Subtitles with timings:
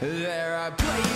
[0.00, 1.07] There are places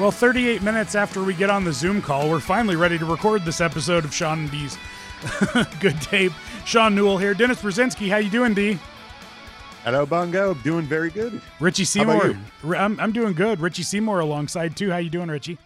[0.00, 3.44] Well, 38 minutes after we get on the Zoom call, we're finally ready to record
[3.44, 4.78] this episode of Sean and D's
[5.80, 6.32] Good Tape.
[6.64, 7.34] Sean Newell here.
[7.34, 8.78] Dennis Brzezinski, how you doing, D?
[9.84, 10.54] Hello, Bongo.
[10.54, 11.42] Doing very good.
[11.60, 12.34] Richie Seymour.
[12.74, 13.60] I'm, I'm doing good.
[13.60, 14.90] Richie Seymour alongside too.
[14.90, 15.58] How you doing, Richie?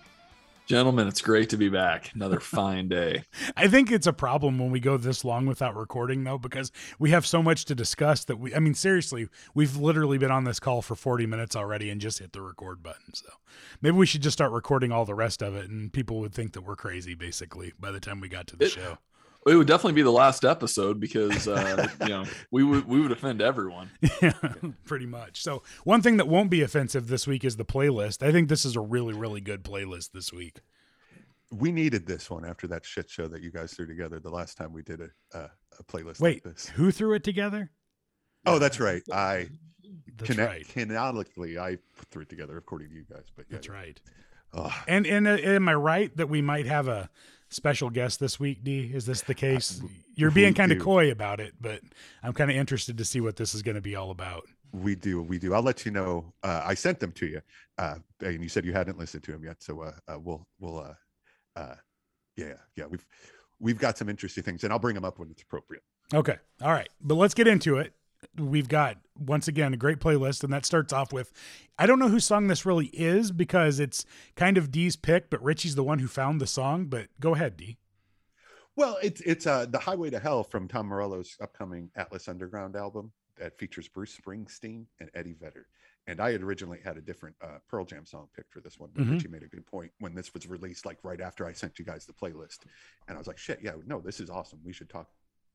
[0.67, 2.11] Gentlemen, it's great to be back.
[2.15, 3.25] Another fine day.
[3.57, 7.11] I think it's a problem when we go this long without recording, though, because we
[7.11, 10.59] have so much to discuss that we, I mean, seriously, we've literally been on this
[10.61, 13.13] call for 40 minutes already and just hit the record button.
[13.13, 13.27] So
[13.83, 16.53] maybe we should just start recording all the rest of it and people would think
[16.55, 18.99] that we're crazy, basically, by the time we got to the It- show.
[19.47, 23.13] It would definitely be the last episode because uh, you know we would we would
[23.13, 23.91] offend everyone.
[24.23, 24.33] Yeah,
[24.85, 25.43] pretty much.
[25.43, 28.23] So, one thing that won't be offensive this week is the playlist.
[28.27, 30.61] I think this is a really, really good playlist this week.
[31.53, 34.57] We needed this one after that shit show that you guys threw together the last
[34.57, 36.67] time we did a, a, a playlist Wait, like this.
[36.69, 37.71] who threw it together?
[38.47, 39.03] Oh, that's right.
[39.13, 39.49] I
[40.17, 40.69] That's connect, right.
[40.69, 41.79] canonically I
[42.11, 43.25] threw it together according to you guys.
[43.37, 44.01] But yeah, That's right.
[44.55, 44.73] Ugh.
[44.89, 47.11] And and uh, am I right that we might have a
[47.55, 48.91] special guest this week, D?
[48.93, 49.81] Is this the case?
[50.15, 51.81] You're being kind of coy about it, but
[52.23, 54.45] I'm kind of interested to see what this is going to be all about.
[54.73, 55.55] we do, we do.
[55.55, 56.33] I'll let you know.
[56.43, 57.41] Uh, I sent them to you,
[57.79, 59.63] uh, and you said you hadn't listened to them yet.
[59.63, 60.95] So uh, uh, we'll, we'll, uh,
[61.57, 61.77] uh,
[62.37, 62.87] yeah, yeah.
[62.87, 63.07] We've,
[63.61, 65.83] we've got some interesting things, and I'll bring them up when it's appropriate.
[66.13, 66.37] Okay.
[66.61, 66.89] All right.
[67.01, 67.93] But let's get into it.
[68.39, 71.33] We've got, once again, a great playlist, and that starts off with
[71.79, 74.05] I don't know whose song this really is because it's
[74.37, 76.87] kind of D's pick, but Richie's the one who found the song.
[76.87, 77.79] But go ahead, D.
[78.77, 83.13] Well, it's it's uh the Highway to Hell from Tom Morello's upcoming Atlas Underground album
[83.37, 85.67] that features Bruce Springsteen and Eddie Vedder.
[86.07, 88.91] And I had originally had a different uh, Pearl Jam song picked for this one,
[88.93, 89.13] but Mhm.
[89.13, 91.85] Richie made a good point when this was released, like right after I sent you
[91.85, 92.59] guys the playlist,
[93.09, 94.61] and I was like, "Shit, yeah, no, this is awesome.
[94.63, 95.09] We should talk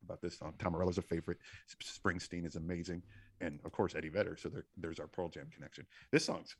[0.03, 1.37] about this song." Tom Morello's a favorite.
[1.83, 3.03] Springsteen is amazing,
[3.41, 4.37] and of course Eddie Vedder.
[4.37, 5.85] So there, there's our Pearl Jam connection.
[6.11, 6.55] This song's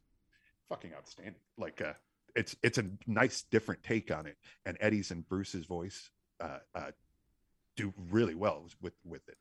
[0.70, 1.42] fucking outstanding.
[1.58, 1.94] Like, uh,
[2.36, 6.92] it's it's a nice different take on it, and Eddie's and Bruce's voice uh, uh,
[7.76, 9.38] do really well with with it.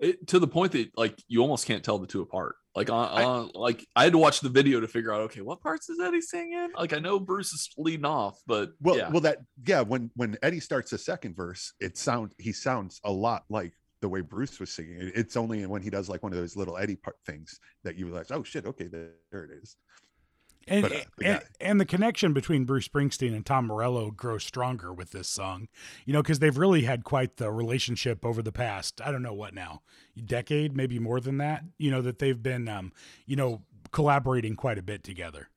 [0.00, 2.56] It, to the point that like you almost can't tell the two apart.
[2.74, 5.40] Like on, I- on like I had to watch the video to figure out okay
[5.40, 6.70] what parts is Eddie singing.
[6.76, 9.82] Like I know Bruce is leading off, but Well, yeah, well, that yeah.
[9.82, 14.08] When when Eddie starts the second verse, it sound he sounds a lot like the
[14.08, 15.12] way Bruce was singing.
[15.14, 18.06] It's only when he does like one of those little Eddie part things that you
[18.06, 19.76] realize, oh shit, okay, there, there it is.
[20.70, 25.10] And, But, uh, and, the connection between Bruce Springsteen and Tom Morello grows stronger with
[25.10, 25.66] this song,
[26.06, 29.34] you know, because they've really had quite the relationship over the past, I don't know
[29.34, 29.82] what now,
[30.24, 32.92] decade, maybe more than that, you know, that they've been, um,
[33.26, 35.48] you know, collaborating quite a bit together.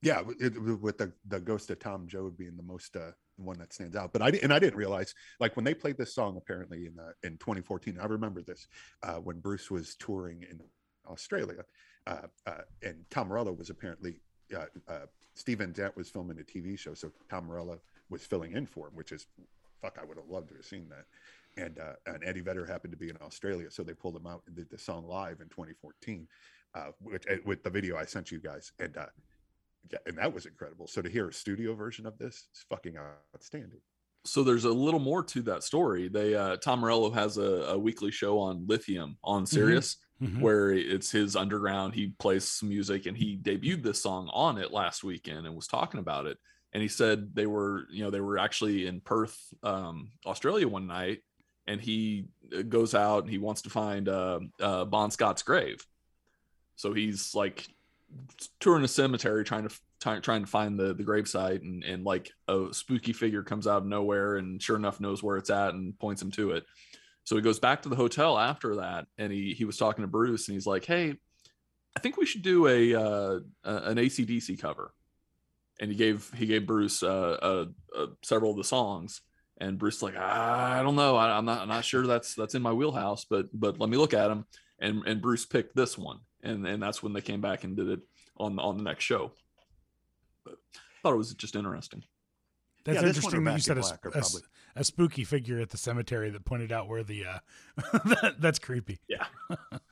[0.00, 3.58] Yeah, with- it, with the the ghost of Tom Joad being the most uh, one
[3.58, 4.12] that stands out.
[4.12, 7.12] But I and I didn't realize like when they played this song apparently in uh,
[7.24, 7.98] in 2014.
[8.00, 8.68] I remember this
[9.02, 10.60] uh, when Bruce was touring in
[11.08, 11.64] Australia,
[12.06, 14.20] uh, uh, and Tom Morello was apparently
[14.54, 18.88] uh, uh, Dent was filming a TV show, so Tom Morello was filling in for
[18.88, 19.26] him, which is
[19.82, 19.98] fuck.
[20.00, 21.06] I would have loved to have seen that.
[21.62, 24.42] And uh, and Eddie Vedder happened to be in Australia, so they pulled him out
[24.46, 26.26] and did the song live in 2014,
[26.74, 28.72] uh, with, with the video I sent you guys.
[28.78, 29.06] And uh,
[29.90, 30.86] yeah, and that was incredible.
[30.86, 32.96] So to hear a studio version of this is fucking
[33.34, 33.80] outstanding.
[34.26, 36.08] So there's a little more to that story.
[36.08, 37.42] They uh, Tom Morello has a,
[37.74, 40.40] a weekly show on Lithium on Sirius Mhm.
[40.40, 41.94] where it's his underground.
[41.94, 45.66] He plays some music and he debuted this song on it last weekend and was
[45.66, 46.38] talking about it.
[46.72, 50.86] And he said they were, you know, they were actually in Perth, um, Australia one
[50.86, 51.20] night,
[51.66, 55.84] and he uh, goes out and he wants to find uh, uh, Bon Scott's grave.
[56.76, 57.66] So he's like
[58.58, 62.30] touring a cemetery trying to trying, trying to find the the gravesite and and like
[62.48, 65.98] a spooky figure comes out of nowhere and sure enough knows where it's at and
[65.98, 66.64] points him to it.
[67.24, 70.08] So he goes back to the hotel after that and he he was talking to
[70.08, 71.14] bruce and he's like hey
[71.96, 74.92] i think we should do a uh an acdc cover.
[75.80, 79.20] And he gave he gave bruce uh, uh, several of the songs
[79.58, 81.16] and bruce like i don't know.
[81.16, 83.96] I, i'm not i'm not sure that's that's in my wheelhouse but but let me
[83.96, 84.46] look at them
[84.78, 87.88] and and bruce picked this one and and that's when they came back and did
[87.88, 88.00] it
[88.38, 89.32] on on the next show
[91.02, 92.02] thought it was just interesting
[92.84, 94.18] That's Yeah, this one or interesting that you said in a, s- Black are a
[94.18, 94.48] s- probably-
[94.78, 97.38] a spooky figure at the cemetery that pointed out where the uh
[98.04, 98.98] that, that's creepy.
[99.08, 99.24] Yeah.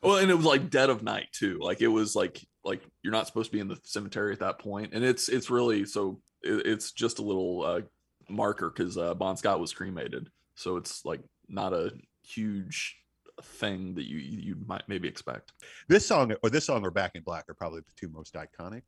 [0.03, 1.59] well, and it was like dead of night too.
[1.61, 4.59] Like it was like like you're not supposed to be in the cemetery at that
[4.59, 7.81] point, and it's it's really so it, it's just a little uh,
[8.29, 11.91] marker because uh, Bon Scott was cremated, so it's like not a
[12.23, 12.97] huge
[13.43, 15.53] thing that you you might maybe expect.
[15.89, 18.83] This song or this song or Back in Black are probably the two most iconic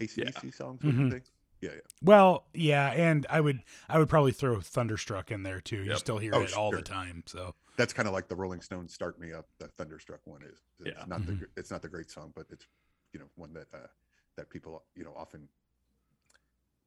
[0.00, 0.80] ACDC songs.
[0.82, 0.98] Mhm.
[1.04, 1.24] you think?
[1.60, 1.80] Yeah, yeah.
[2.02, 5.78] Well, yeah, and I would I would probably throw Thunderstruck in there too.
[5.82, 5.98] You Yep.
[5.98, 7.24] still hear Oh, it all the time.
[7.26, 10.58] So That's kind of like the Rolling Stones "Start Me Up." The Thunderstruck one is.
[10.80, 11.04] It's Yeah.
[11.06, 11.38] not the Mhm.
[11.40, 12.66] gr- it's not the great song, but it's
[13.12, 13.86] you know one that uh,
[14.36, 15.48] that people you know often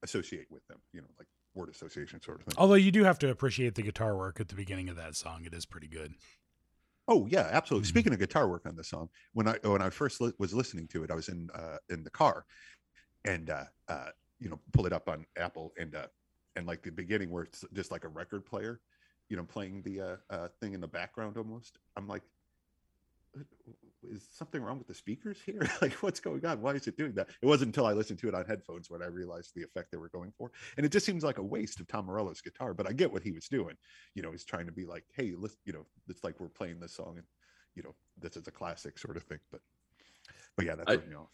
[0.04, 0.80] associate with them.
[0.94, 2.56] You know, like word association sort of thing.
[2.58, 5.44] although you do have to appreciate the guitar work at the beginning of that song.
[5.44, 6.14] It is pretty good.
[7.10, 7.88] Oh yeah, absolutely.
[7.88, 7.90] Mhm.
[7.90, 10.88] Speaking of guitar work on the song, when I when I first li- was listening
[10.90, 12.46] to it, I was in uh, in the car,
[13.26, 14.10] and uh, uh,
[14.40, 16.08] you know pull it up on Apple, and uh,
[16.56, 18.80] and like the beginning where it's just like a record player,
[19.30, 21.78] you know, playing the uh, uh, thing in the background almost.
[21.96, 22.24] I'm like,
[24.04, 25.70] is something wrong with the speakers here?
[25.82, 26.62] like, what's going on?
[26.62, 27.30] Why is it doing that?
[27.42, 29.98] It wasn't until I listened to it on headphones when I realized the effect they
[29.98, 32.74] were going for, and it just seems like a waste of Tom Morello's guitar.
[32.74, 33.76] But I get what he was doing
[34.16, 36.80] you know, he's trying to be like, hey, listen, you know, it's like we're playing
[36.80, 37.26] this song and
[37.76, 39.40] you know, this is a classic sort of thing.
[39.52, 39.62] But
[40.56, 41.30] but yeah, that threw me off.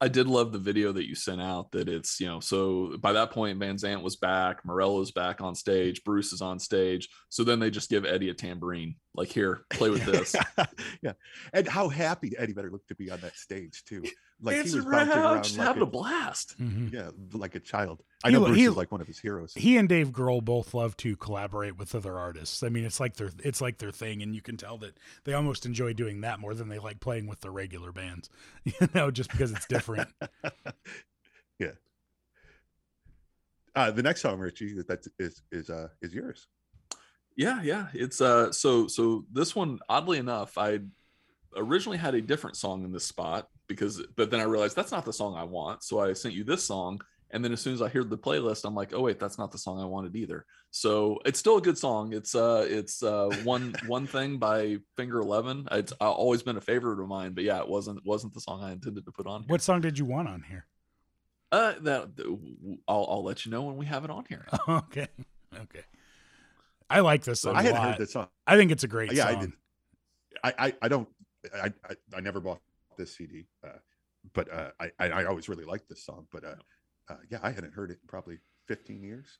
[0.00, 1.72] I did love the video that you sent out.
[1.72, 5.54] That it's you know so by that point Van Zandt was back, Morello's back on
[5.54, 7.08] stage, Bruce is on stage.
[7.28, 10.36] So then they just give Eddie a tambourine, like here, play with this.
[11.02, 11.12] yeah.
[11.52, 14.04] And how happy Eddie Vedder look to be on that stage too.
[14.40, 16.56] Like Dance he was around, around just like having a, a blast.
[16.60, 16.92] Mhm.
[16.92, 18.04] yeah, like a child.
[18.22, 19.52] I He know lo- Bruce he- is like one of his heroes.
[19.54, 22.62] He and Dave Grohl both love to collaborate with other artists.
[22.62, 25.32] I mean, it's like their it's like their thing, and you can tell that they
[25.32, 28.30] almost enjoy doing that more than they like playing with their regular bands.
[28.64, 30.08] You know, just because it's different.
[31.58, 31.72] yeah.
[33.74, 36.46] Uh, the next song, Richie, that is is uh is yours.
[37.36, 37.88] Yeah, yeah.
[37.94, 40.80] It's uh so so this one, oddly enough, I
[41.56, 45.04] originally had a different song in this spot because but then I realized that's not
[45.04, 45.82] the song I want.
[45.82, 47.00] So I sent you this song.
[47.30, 49.52] And then as soon as I heard the playlist, I'm like, oh wait, that's not
[49.52, 50.46] the song I wanted either.
[50.70, 52.14] So it's still a good song.
[52.14, 55.68] It's uh it's uh one one thing by Finger Eleven.
[55.70, 58.64] It's uh, always been a favorite of mine, but yeah, it wasn't wasn't the song
[58.64, 59.48] I intended to put on here.
[59.48, 60.66] What song did you want on here?
[61.52, 62.08] Uh, that
[62.88, 64.46] I'll I'll let you know when we have it on here.
[64.68, 65.08] okay,
[65.54, 65.84] okay.
[66.90, 67.90] I like this song I had lot.
[67.90, 68.28] heard this song.
[68.46, 69.16] I think it's a great song.
[69.16, 69.52] Yeah, I did.
[70.44, 71.08] I, I, I don't
[71.54, 72.60] I, I I never bought
[72.98, 73.78] this CD, uh,
[74.34, 76.26] but uh, I I always really liked this song.
[76.30, 76.56] But uh,
[77.08, 79.38] uh, yeah, I hadn't heard it in probably 15 years.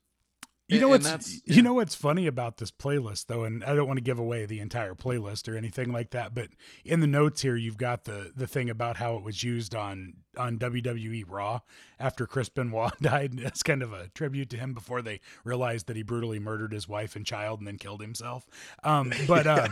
[0.68, 3.74] You know And what's that's- you know what's funny about this playlist though, and I
[3.74, 6.48] don't want to give away the entire playlist or anything like that, but
[6.84, 10.14] in the notes here you've got the the thing about how it was used on
[10.36, 11.60] on WWE Raw
[11.98, 13.40] after Chris Benoit died.
[13.40, 16.86] As kind of a tribute to him before they realized that he brutally murdered his
[16.86, 18.46] wife and child and then killed himself.
[18.84, 19.68] Um, but uh,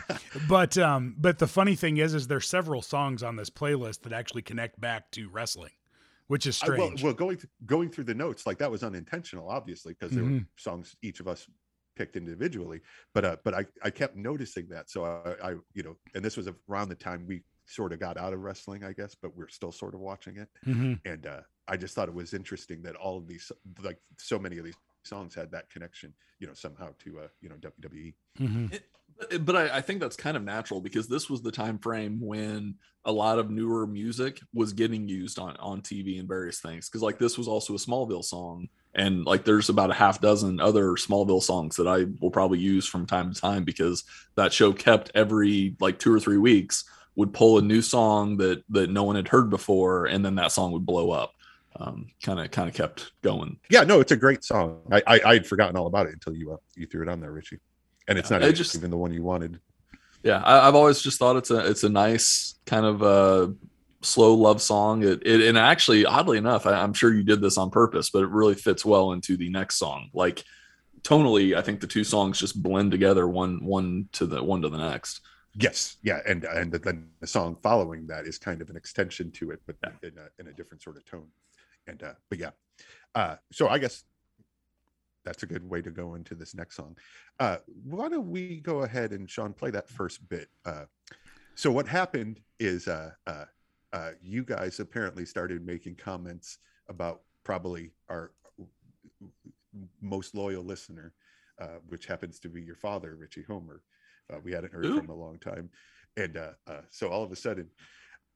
[0.49, 4.15] but um, but the funny thing is, is there's several songs on this playlist that
[4.15, 5.73] actually connect back to wrestling,
[6.29, 7.03] which is I, well, strange.
[7.03, 10.31] well, going th- going through the notes, like that was unintentional, obviously, because there were
[10.31, 10.47] Mhm.
[10.57, 11.49] songs each of us
[11.97, 12.81] picked individually.
[13.15, 16.37] But uh, but I I kept noticing that, so I, I you know, and this
[16.37, 19.49] was around the time we sort of got out of wrestling, I guess, but we're
[19.49, 20.49] still sort of watching it.
[20.65, 21.01] Mhm.
[21.05, 23.51] and uh, I just thought it was interesting that all of these,
[23.83, 27.49] like so many of these songs, had that connection, you know, somehow to uh, you
[27.49, 28.15] know WWE.
[28.39, 28.73] Mhm.
[28.73, 28.89] It-
[29.41, 32.75] but I, I think that's kind of natural because this was the time frame when
[33.05, 36.89] a lot of newer music was getting used on on TV and various things.
[36.89, 40.61] Because like this was also a Smallville song, and like there's about a half dozen
[40.61, 44.73] other Smallville songs that I will probably use from time to time because that show
[44.73, 49.05] kept every like two or three weeks would pull a new song that that no
[49.05, 51.33] one had heard before, and then that song would blow up.
[52.23, 53.59] Kind of kind of kept going.
[53.71, 54.81] Yeah, no, it's a great song.
[54.91, 57.33] I, I had forgotten all about it until you uh, you threw it on there,
[57.33, 57.61] Richie.
[58.09, 59.61] And it's Yeah, not I even, just- even the one you wanted.
[60.23, 63.49] yeah I, i've always just thought it's a it's a nice kind of uh
[64.03, 65.03] slow love song.
[65.03, 68.23] It, it and actually oddly enough I, i'm sure you did this on purpose but
[68.23, 70.11] it really fits well into the next song.
[70.15, 70.43] Like
[71.03, 74.69] tonally i think the two songs just blend together one one to the one to
[74.69, 75.21] the next.
[75.59, 79.53] Yes, yeah, and and then the song following that is kind of an extension to
[79.53, 81.29] it, but in a, in a different sort of tone.
[81.87, 82.51] And uh, but yeah,
[83.15, 84.05] uh, so I guess
[85.27, 86.97] that's a good way to go into this next song.
[87.41, 90.49] Uh, why don't we go ahead and Sean play that first bit?
[90.65, 90.85] Uh,
[91.57, 93.45] so what happened is uh, uh,
[93.93, 98.31] uh, you guys apparently started making comments about probably our
[100.01, 101.13] most loyal listener,
[101.61, 103.83] uh, which happens to be your father, Richie Homer.
[104.33, 104.97] Uh, we hadn't heard Ooh.
[104.97, 105.71] from him a long time,
[106.17, 107.69] and uh, uh, so all of a sudden,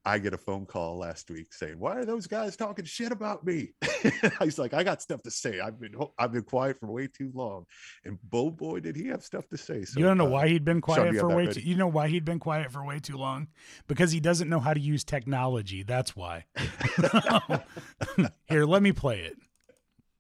[0.05, 3.45] I get a phone call last week saying, "Why are those guys talking shit about
[3.45, 3.73] me?"
[4.43, 5.61] He's like, "I got stuff to say.
[5.61, 7.67] I've been I've been quiet for way too long."
[8.05, 9.85] And boy, boy, did he have stuff to say.
[9.85, 11.61] So, you don't know uh, why he'd been quiet for way too.
[11.61, 13.49] You know why he'd been quiet for way too long?
[13.89, 15.83] Because he doesn't know how to use technology.
[15.83, 16.47] That's why.
[18.49, 19.37] Here, let me play it.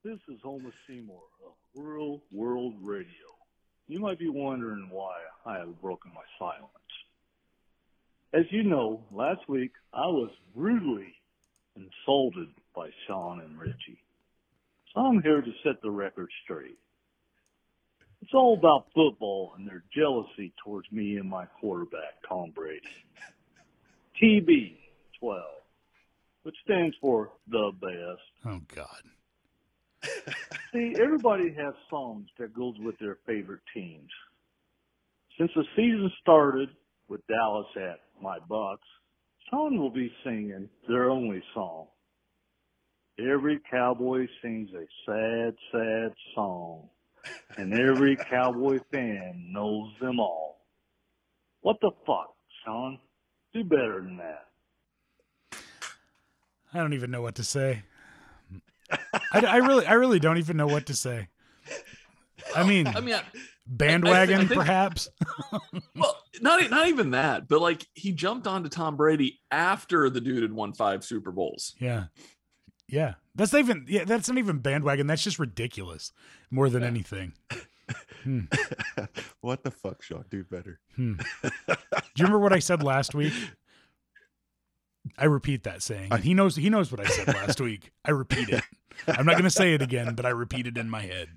[0.04, 3.06] This is Homer Seymour of Rural World Radio.
[3.88, 5.14] You might be wondering why
[5.46, 6.79] I have broken my silence.
[8.32, 11.14] As you know, last week I was brutally
[11.74, 14.02] insulted by Sean and Richie.
[14.94, 16.78] So I'm here to set the record straight.
[18.22, 22.86] It's all about football and their jealousy towards me and my quarterback, Tom Brady.
[24.22, 24.76] TB
[25.18, 25.42] 12,
[26.42, 28.22] which stands for the best.
[28.46, 29.02] Oh God.
[30.72, 34.10] See, everybody has songs that goes with their favorite teams.
[35.38, 36.68] Since the season started
[37.08, 38.86] with Dallas at my Bucks,
[39.48, 41.86] Sean will be singing their only song.
[43.18, 46.88] Every cowboy sings a sad, sad song,
[47.56, 50.60] and every cowboy fan knows them all.
[51.60, 52.34] What the fuck,
[52.64, 52.98] Sean?
[53.52, 54.46] Do better than that.
[56.72, 57.82] I don't even know what to say.
[59.32, 61.28] I, I really, I really don't even know what to say.
[62.54, 63.16] I mean, I mean,
[63.68, 65.08] I- bandwagon, I think- perhaps.
[65.96, 70.42] well, not not even that, but like he jumped onto Tom Brady after the dude
[70.42, 71.74] had won five Super Bowls.
[71.78, 72.04] Yeah,
[72.88, 73.14] yeah.
[73.34, 73.84] That's not even.
[73.88, 75.06] Yeah, that's not even bandwagon.
[75.06, 76.12] That's just ridiculous.
[76.50, 76.88] More than Yeah.
[76.88, 77.32] anything.
[79.40, 80.24] what the fuck, Sean?
[80.30, 80.80] Do better.
[80.96, 81.14] Hmm.
[81.42, 81.48] Do
[82.16, 83.32] you remember what I said last week?
[85.16, 86.10] I repeat that saying.
[86.22, 86.56] He knows.
[86.56, 87.92] He knows what I said last week.
[88.04, 88.62] I repeat it.
[89.06, 91.28] I'm not going to say it again, but I repeat it in my head.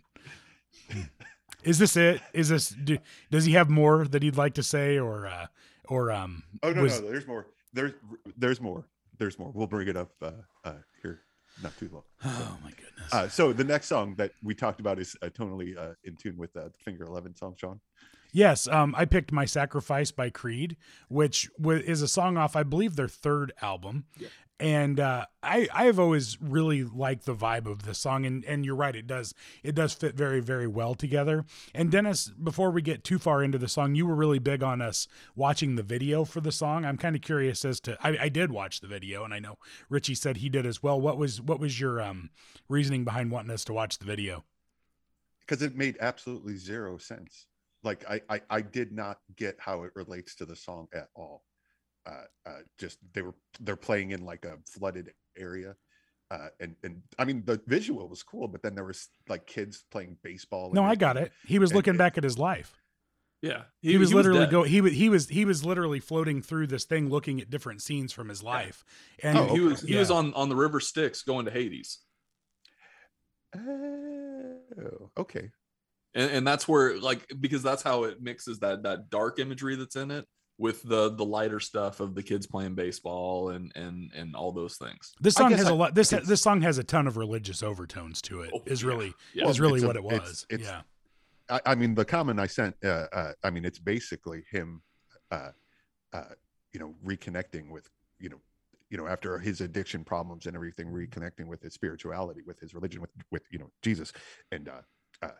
[1.63, 2.21] Is this it?
[2.33, 2.69] Is this?
[2.69, 2.97] Do,
[3.31, 5.47] does he have more that he'd like to say, or, uh,
[5.87, 6.43] or um?
[6.61, 7.47] Oh no, was- no, there's more.
[7.73, 7.93] There's
[8.37, 8.85] there's more.
[9.17, 9.51] There's more.
[9.53, 10.31] We'll bring it up uh,
[10.63, 11.21] uh, here,
[11.61, 12.03] not too long.
[12.25, 13.13] Oh my goodness.
[13.13, 16.37] Uh, so the next song that we talked about is uh, tonally uh, in tune
[16.37, 17.79] with uh, the Finger Eleven song, Sean.
[18.35, 20.75] Yes, um, I picked "My Sacrifice" by Creed,
[21.07, 24.05] which wa- is a song off, I believe, their third album.
[24.17, 24.29] Yeah.
[24.59, 28.65] And uh, I I have always really liked the vibe of the song, and and
[28.65, 29.33] you're right, it does
[29.63, 31.43] it does fit very very well together.
[31.73, 34.81] And Dennis, before we get too far into the song, you were really big on
[34.81, 36.85] us watching the video for the song.
[36.85, 39.57] I'm kind of curious as to I, I did watch the video, and I know
[39.89, 41.01] Richie said he did as well.
[41.01, 42.29] What was what was your um
[42.69, 44.43] reasoning behind wanting us to watch the video?
[45.45, 47.47] because it made absolutely zero sense.
[47.83, 51.43] Like I, I, I did not get how it relates to the song at all.
[52.05, 55.75] Uh, uh, just they were they're playing in like a flooded area,
[56.31, 59.85] uh, and and I mean the visual was cool, but then there was like kids
[59.89, 60.71] playing baseball.
[60.73, 61.31] No, I got it.
[61.45, 62.79] He was and- looking and- back at his life.
[63.41, 64.51] Yeah, he, was literally dead.
[64.51, 67.81] go he was he was he was literally floating through this thing looking at different
[67.81, 68.85] scenes from his life
[69.21, 69.99] and Oh, he was he yeah.
[69.99, 71.99] was on on the river Styx going to Hades,
[73.55, 75.51] Oh, okay.
[76.15, 79.95] and and that's where like because that's how it mixes that that dark imagery that's
[79.97, 80.25] in it
[80.57, 84.77] with the the lighter stuff of the kids playing baseball and and and all those
[84.77, 85.13] things.
[85.19, 88.21] this song has I- a lot this this song has a ton of religious overtones
[88.23, 88.51] to it.
[88.53, 88.89] Oh, Is yeah.
[88.89, 89.47] really Yeah.
[89.49, 90.81] is Well, really it's a- what it was it's- yeah
[91.49, 92.75] I, I mean the comment I sent.
[92.83, 94.81] Uh, uh, I mean it's basically him,
[95.29, 95.49] uh,
[96.13, 96.23] uh,
[96.71, 98.39] you know, reconnecting with you know,
[98.89, 103.01] you know, after his addiction problems and everything, reconnecting with his spirituality, with his religion,
[103.01, 104.13] with with you know Jesus,
[104.53, 104.81] and uh,
[105.21, 105.31] uh,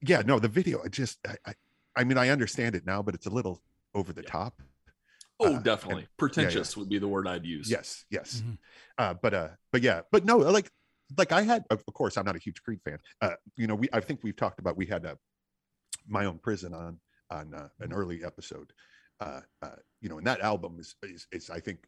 [0.00, 0.82] yeah, no, the video.
[0.84, 1.52] I just, I,
[1.96, 3.62] I, I mean, I understand it now, but it's a little
[3.94, 4.30] over the Yeah.
[4.30, 4.62] top.
[5.38, 7.70] Oh, Uh, definitely and- pretentious would be the word I'd use.
[7.70, 8.40] Yes, yes.
[8.44, 8.58] Mhm.
[8.96, 10.70] Uh, but uh, but yeah, but no, like
[11.16, 12.98] like I had, of course, I'm not a huge Creed fan.
[13.20, 15.16] Uh, you know, we I think we've talked about we had uh,
[16.08, 16.98] my own prison on
[17.30, 18.72] on uh, an early episode.
[19.20, 21.86] Uh, uh, you know, and that album is is, is I think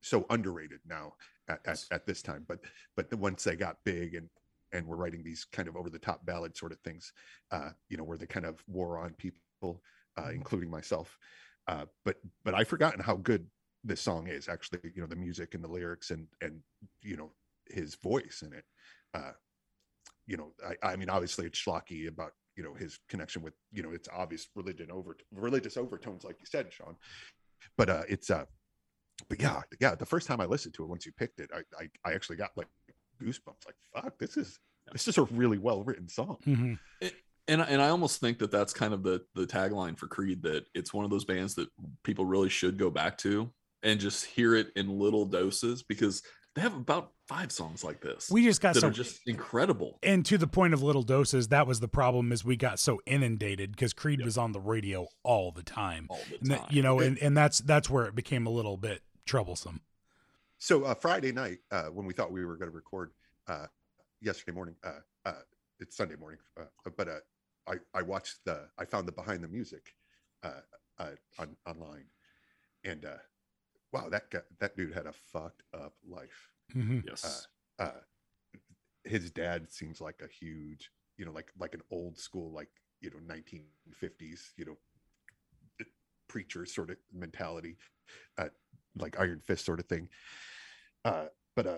[0.00, 1.14] so underrated now
[1.48, 2.44] at, at, at this time.
[2.48, 2.60] But
[2.96, 4.30] but then once they got big and
[4.72, 7.12] and were writing these kind of over the top ballad sort of things,
[7.50, 9.82] uh, you know, where they kind of wore on people,
[10.18, 11.18] uh, including myself.
[11.68, 13.46] Uh, but but I've forgotten how good
[13.84, 14.80] this song is actually.
[14.94, 16.60] You know, the music and the lyrics and and
[17.02, 17.32] you know
[17.68, 18.64] his voice in it.
[19.14, 19.32] Uh,
[20.26, 23.82] you know, I, I mean, obviously it's schlocky about you know his connection with you
[23.82, 26.96] know it's obvious religion over religious overtones, like you said, Sean.
[27.76, 28.44] But uh, it's uh,
[29.28, 29.94] but yeah, yeah.
[29.94, 32.36] The first time I listened to it, once you picked it, I I, I actually
[32.36, 32.68] got like
[33.22, 33.66] goosebumps.
[33.66, 34.58] Like, fuck, this is
[34.92, 36.38] this is a really well written song.
[36.46, 36.78] Mhm.
[37.48, 40.66] and and I almost think that that's kind of the the tagline for Creed that
[40.74, 41.68] it's one of those bands that
[42.04, 43.50] people really should go back to
[43.82, 46.22] and just hear it in little doses because
[46.54, 48.30] They have about five songs like this.
[48.30, 49.98] We just got that so are just incredible.
[50.02, 53.00] and to the point of little doses, that was the problem is we got so
[53.06, 54.26] inundated because Creed Yep.
[54.26, 56.08] was on the radio all the time.
[56.10, 56.68] All the And that- time.
[56.70, 59.80] you know, and, and that's that's where it became a little bit troublesome.
[60.62, 63.10] So uh, Friday night, uh, when we thought we were going to record
[63.48, 63.66] uh,
[64.20, 65.40] yesterday morning, uh, uh,
[65.80, 66.66] it's Sunday morning, uh,
[66.96, 67.18] but uh,
[67.66, 69.92] I I watched the I found the behind the music
[70.44, 70.60] uh,
[71.00, 72.04] uh, on online,
[72.84, 73.16] and uh,
[73.92, 76.52] wow, that guy, that dude had a fucked up life.
[76.72, 77.48] hmm yes.
[77.80, 77.90] Uh,
[79.02, 83.10] his dad seems like a huge, you know, like like an old school, like you
[83.10, 84.76] know, 1950s, you know,
[86.28, 87.76] preacher sort of mentality,
[88.38, 88.48] uh,
[88.96, 90.08] like Iron Fist sort of thing.
[91.04, 91.24] Uh,
[91.56, 91.76] but uh,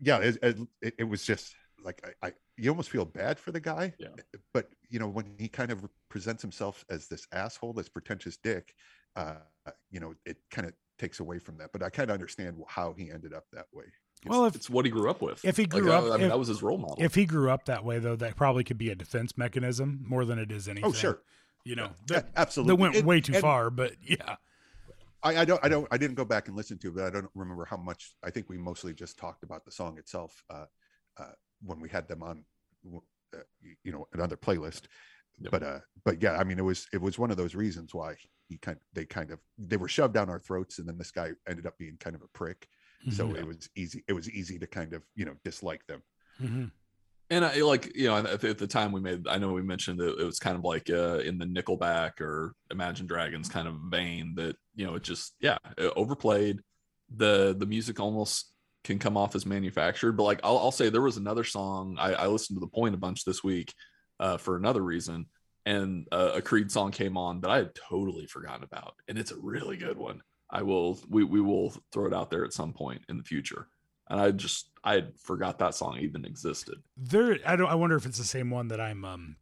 [0.00, 0.38] yeah, it,
[0.80, 1.54] it, it was just
[1.84, 3.94] like I, I, you almost feel bad for the guy.
[3.98, 4.08] Yeah.
[4.52, 8.74] But you know, when he kind of presents himself as this asshole, this pretentious dick,
[9.16, 9.34] uh,
[9.90, 11.70] you know, it kind of takes away from that.
[11.72, 13.84] But I kind of understand how he ended up that way.
[14.26, 15.44] Well, if it's what he grew up with.
[15.44, 16.96] if he grew I- up- I mean, if- that was his role model.
[17.00, 20.24] if he grew up that way, though, that probably could be a defense mechanism more
[20.24, 20.88] than it is anything.
[20.88, 21.20] Oh, sure.
[21.64, 22.70] You know, Yeah, that, absolutely.
[22.76, 24.36] that went And- way too and far, but yeah.
[25.22, 27.10] I, I don't, I don't, I didn't go back and listen to it, but I
[27.10, 28.12] don't remember how much.
[28.24, 30.66] I think we mostly just talked about the song itself uh,
[31.18, 32.44] uh, when we had them on,
[33.34, 33.38] uh,
[33.82, 34.82] you know, another playlist.
[35.38, 35.50] Yep.
[35.50, 38.14] But, uh, but yeah, I mean, it was, it was one of those reasons why
[38.48, 41.30] he kind, they kind of, they were shoved down our throats, and then this guy
[41.48, 42.68] ended up being kind of a prick.
[43.10, 43.38] So Mhm.
[43.38, 44.04] it was easy.
[44.08, 46.02] It was easy to kind of, you know, dislike them.
[46.40, 46.70] Mhm.
[47.30, 50.18] And I like you know at the, time we made I know we mentioned that
[50.18, 54.34] it was kind of like uh, in the Nickelback or Imagine Dragons kind of vein
[54.36, 56.60] that you know it just yeah it overplayed.
[57.14, 58.52] The the music almost
[58.84, 62.14] can come off as manufactured but like I'll, I'll say there was another song I,
[62.14, 63.72] I listened to the point a bunch this week
[64.18, 65.26] uh, for another reason
[65.64, 69.30] and uh, a Creed song came on that I had totally forgotten about and it's
[69.30, 70.20] a really good one.
[70.50, 73.68] I will we we will throw it out there at some point in the future
[74.12, 76.76] and I just I forgot that song even existed.
[76.96, 77.68] There, I don't.
[77.70, 79.36] I wonder if it's the same one that I'm um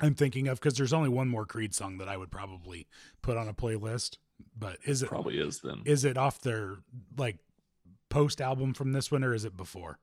[0.00, 2.88] I'm thinking of because there's only one more Creed song that I would probably
[3.20, 4.16] put on a playlist.
[4.58, 5.82] But is it Probably is then.
[5.84, 6.78] is it off their
[7.16, 7.36] like
[8.08, 9.98] post album from this one or is it before?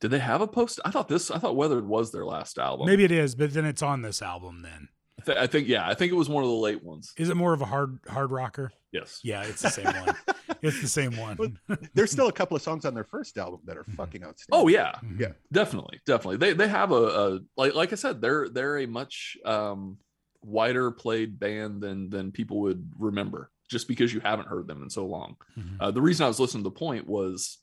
[0.00, 0.80] Did they have a post?
[0.84, 1.30] I thought this.
[1.30, 2.86] I thought Weathered was their last album.
[2.86, 4.62] Maybe it is, but then it's on this album.
[4.62, 4.88] Then
[5.20, 5.86] I, th- I think yeah.
[5.88, 7.12] I think it was one of the late ones.
[7.16, 8.72] is it more of a hard hard rocker?
[8.90, 9.20] Yes.
[9.22, 10.16] Yeah, it's the same one.
[10.62, 11.58] It's the same one.
[11.94, 14.60] There's still a couple of songs on their first album that are fucking outstanding.
[14.64, 14.92] Oh yeah.
[15.02, 15.20] Mhm.
[15.20, 15.32] Yeah.
[15.52, 16.00] Definitely.
[16.06, 16.36] Definitely.
[16.38, 18.20] They they have a, a like like I said.
[18.20, 19.98] They're they're a much um
[20.42, 24.90] wider played band than than people would remember just because you haven't heard them in
[24.90, 25.36] so long.
[25.58, 25.76] Mhm.
[25.80, 27.58] Uh, the reason I was listening to the point was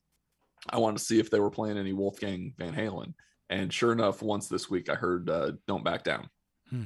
[0.70, 3.14] I wanted to see if they were playing any Wolfgang Van Halen,
[3.50, 6.30] and sure enough, once this week I heard uh, "Don't Back Down."
[6.70, 6.84] Hmm.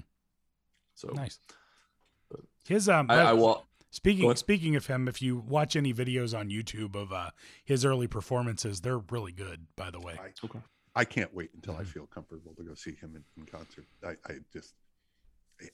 [0.95, 1.39] So Nice.
[2.67, 3.65] His um, I, I will.
[3.93, 7.29] Go Speaking speaking of him, if you watch any videos on YouTube of uh,
[7.63, 9.67] his early performances, they're really good.
[9.75, 10.59] By the way, I, Okay.
[10.95, 11.87] I can't wait until I Mhm.
[11.87, 13.85] feel comfortable to go see him in, in concert.
[14.03, 14.73] I, I just,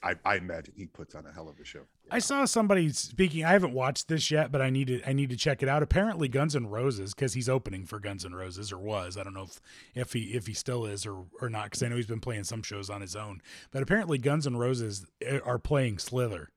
[0.03, 1.82] I, I imagine he puts on a hell of a show.
[2.12, 3.45] I saw somebody speaking.
[3.45, 5.82] I haven't watched this yet, but I need to I need to check it out.
[5.82, 9.15] Apparently, Guns N' Roses because he's opening for Guns N' Roses or was.
[9.17, 9.62] I don't know if
[9.95, 12.43] if he if he still is or or not because I know he's been playing
[12.43, 13.41] some shows on his own.
[13.71, 16.49] But apparently, Guns N' Roses eh, are playing Slither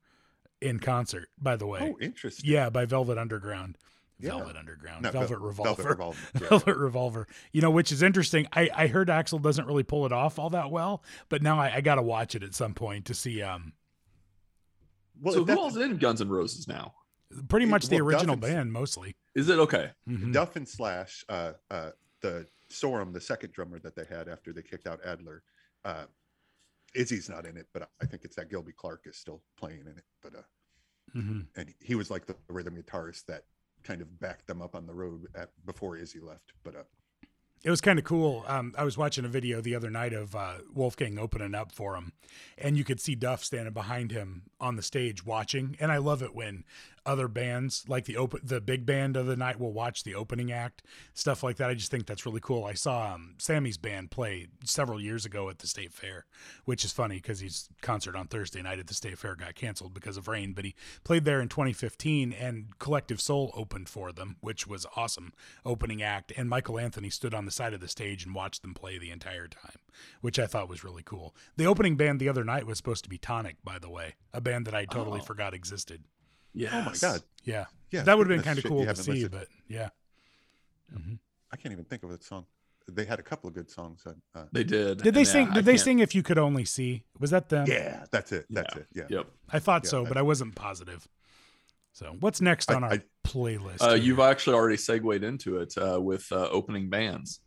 [0.62, 1.29] in concert.
[1.40, 2.48] By the way, Oh, interesting.
[2.51, 3.77] yeah, by Velvet Underground.
[4.18, 4.37] Yeah.
[4.37, 5.03] Velvet Underground.
[5.03, 5.83] Not Velvet Vel- Revolver.
[5.83, 6.18] Velvet Revolver.
[6.40, 6.48] yeah.
[6.48, 7.27] Velvet Revolver.
[7.53, 8.46] You know, which is interesting.
[8.53, 11.75] I, I heard Axl doesn't really pull it off all that well, but now I,
[11.77, 13.42] I got to watch it at some point to see.
[13.42, 13.72] Um,
[15.20, 16.94] Well, so if who all's in Guns N' Roses now?
[17.48, 19.16] pretty It- much the well, original Duff and- band mostly.
[19.35, 19.90] Is it okay?
[20.09, 20.33] Mhm.
[20.33, 24.62] Duff and Slash, uh, uh, the Sorum, the second drummer that they had after they
[24.62, 25.42] kicked out Adler.
[25.85, 26.05] Uh,
[26.94, 29.98] Izzy's not in it, but I think it's that Gilby Clarke is still playing in
[29.98, 30.05] it.
[30.22, 30.42] But uh,
[31.16, 31.46] Mhm.
[31.57, 33.44] and he was like the rhythm guitarist that
[33.83, 36.52] kind of backed them up on the road at, before Izzy left.
[36.62, 36.85] But uh,
[37.64, 38.44] It was kind of cool.
[38.46, 41.96] Um, I was watching a video the other night of uh, Wolfgang opening up for
[41.96, 42.12] him,
[42.59, 45.76] and you could see Duff standing behind him on the stage watching.
[45.81, 46.64] And I love it when
[47.05, 50.53] other bands, like the open, the big band of the night, will watch the opening
[50.53, 50.83] act,
[51.15, 51.69] stuff like that.
[51.71, 52.65] I just think that's really cool.
[52.65, 56.27] I saw um, Sammy's band play several years ago at the State Fair,
[56.65, 59.95] which is funny because his concert on Thursday night at the State Fair got canceled
[59.95, 60.53] because of rain.
[60.53, 65.33] But he played there in 2015, and Collective Soul opened for them, which was awesome
[65.65, 66.33] opening act.
[66.37, 69.11] And Michael Anthony stood on the side of the stage and watched them play the
[69.11, 69.79] entire time,
[70.21, 71.35] which I thought was really cool.
[71.57, 74.41] The opening band the other night was supposed to be Tonic, by the way, a
[74.41, 75.25] band that I totally Oh.
[75.25, 76.05] forgot existed.
[76.55, 76.71] Yeah.
[76.73, 79.31] oh my god, Yeah, yeah, that would have been kind of cool to see, listened-
[79.33, 79.88] but yeah.
[80.95, 81.19] Mhm.
[81.51, 82.47] I can't even think of that song.
[82.88, 84.05] They had a couple of good songs.
[84.35, 85.03] Uh, They did.
[85.03, 85.49] Did they and, sing?
[85.49, 87.05] I Did they can't- sing "If You Could Only See"?
[87.19, 87.67] Was that them?
[87.69, 88.47] yeah, that's it.
[88.51, 88.81] That's Yeah.
[88.81, 88.87] it.
[88.93, 89.05] Yeah.
[89.19, 89.27] Yep.
[89.51, 91.07] I thought Yeah, so, I- but I wasn't positive.
[91.93, 93.81] So what's next I- on our I- playlist?
[93.83, 97.41] Uh, you've actually already segued into it uh, with uh, opening bands.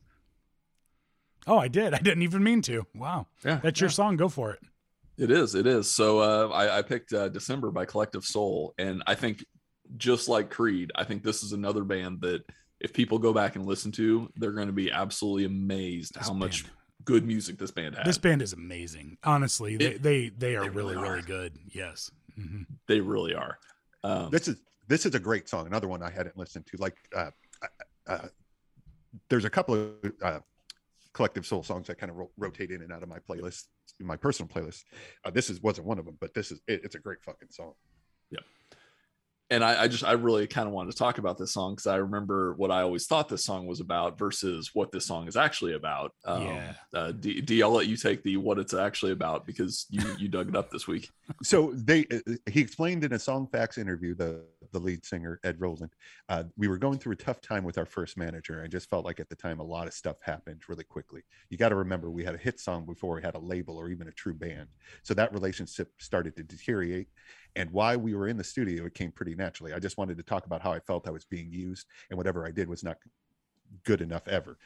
[1.47, 1.93] oh, I did.
[1.93, 2.87] I didn't even mean to.
[2.95, 4.15] Wow, Yeah, that's your song.
[4.17, 4.59] Go for it.
[5.17, 5.55] It is.
[5.55, 5.89] It is.
[5.89, 9.45] So uh, I, I picked uh, December by Collective Soul, and I think
[9.97, 12.43] just like Creed, I think this is another band that
[12.81, 16.33] if people go back and listen to, they're going to be absolutely amazed This how
[16.33, 16.65] much
[17.05, 18.05] good music this band has.
[18.05, 19.17] This band is amazing.
[19.23, 21.23] Honestly, they It- they, they are they really really really are.
[21.23, 21.53] good.
[21.73, 22.11] Yes.
[22.35, 23.57] hmm they really are.
[24.03, 26.95] Um, this is this is a great song another one i hadn't listened to like
[27.15, 27.31] uh,
[28.05, 28.27] uh
[29.29, 29.89] there's a couple of
[30.21, 30.39] uh
[31.15, 33.63] collective soul songs that kind of ro- rotate in and out of my playlist
[34.01, 34.83] my personal playlist
[35.25, 37.47] uh, this is wasn't one of them but this is it, it's a great fucking
[37.49, 37.73] song
[38.31, 38.39] Yeah.
[39.51, 41.87] and I, I just I really kind of wanted to talk about this song because
[41.87, 45.37] I remember what I always thought this song was about versus what this song is
[45.37, 46.11] actually about.
[46.25, 46.73] Um, Yeah.
[46.93, 50.27] Uh, D, D, I'll let you take the what it's actually about because you you
[50.27, 51.09] dug it up this week.
[51.43, 55.91] so they uh, he explained in a Songfacts interview the the lead singer ed roland
[56.29, 58.61] uh, we were going through a tough time with our first manager.
[58.63, 61.23] I just felt like at the time a lot of stuff happened really quickly.
[61.49, 63.89] You got to remember we had a hit song before we had a label or
[63.89, 64.67] even a true band.
[65.03, 67.07] So that relationship started to deteriorate.
[67.55, 69.73] And why we were in the studio it came pretty naturally.
[69.73, 72.45] I just wanted to talk about how i felt i was being used and whatever
[72.45, 72.97] i did was not
[73.83, 74.57] good enough ever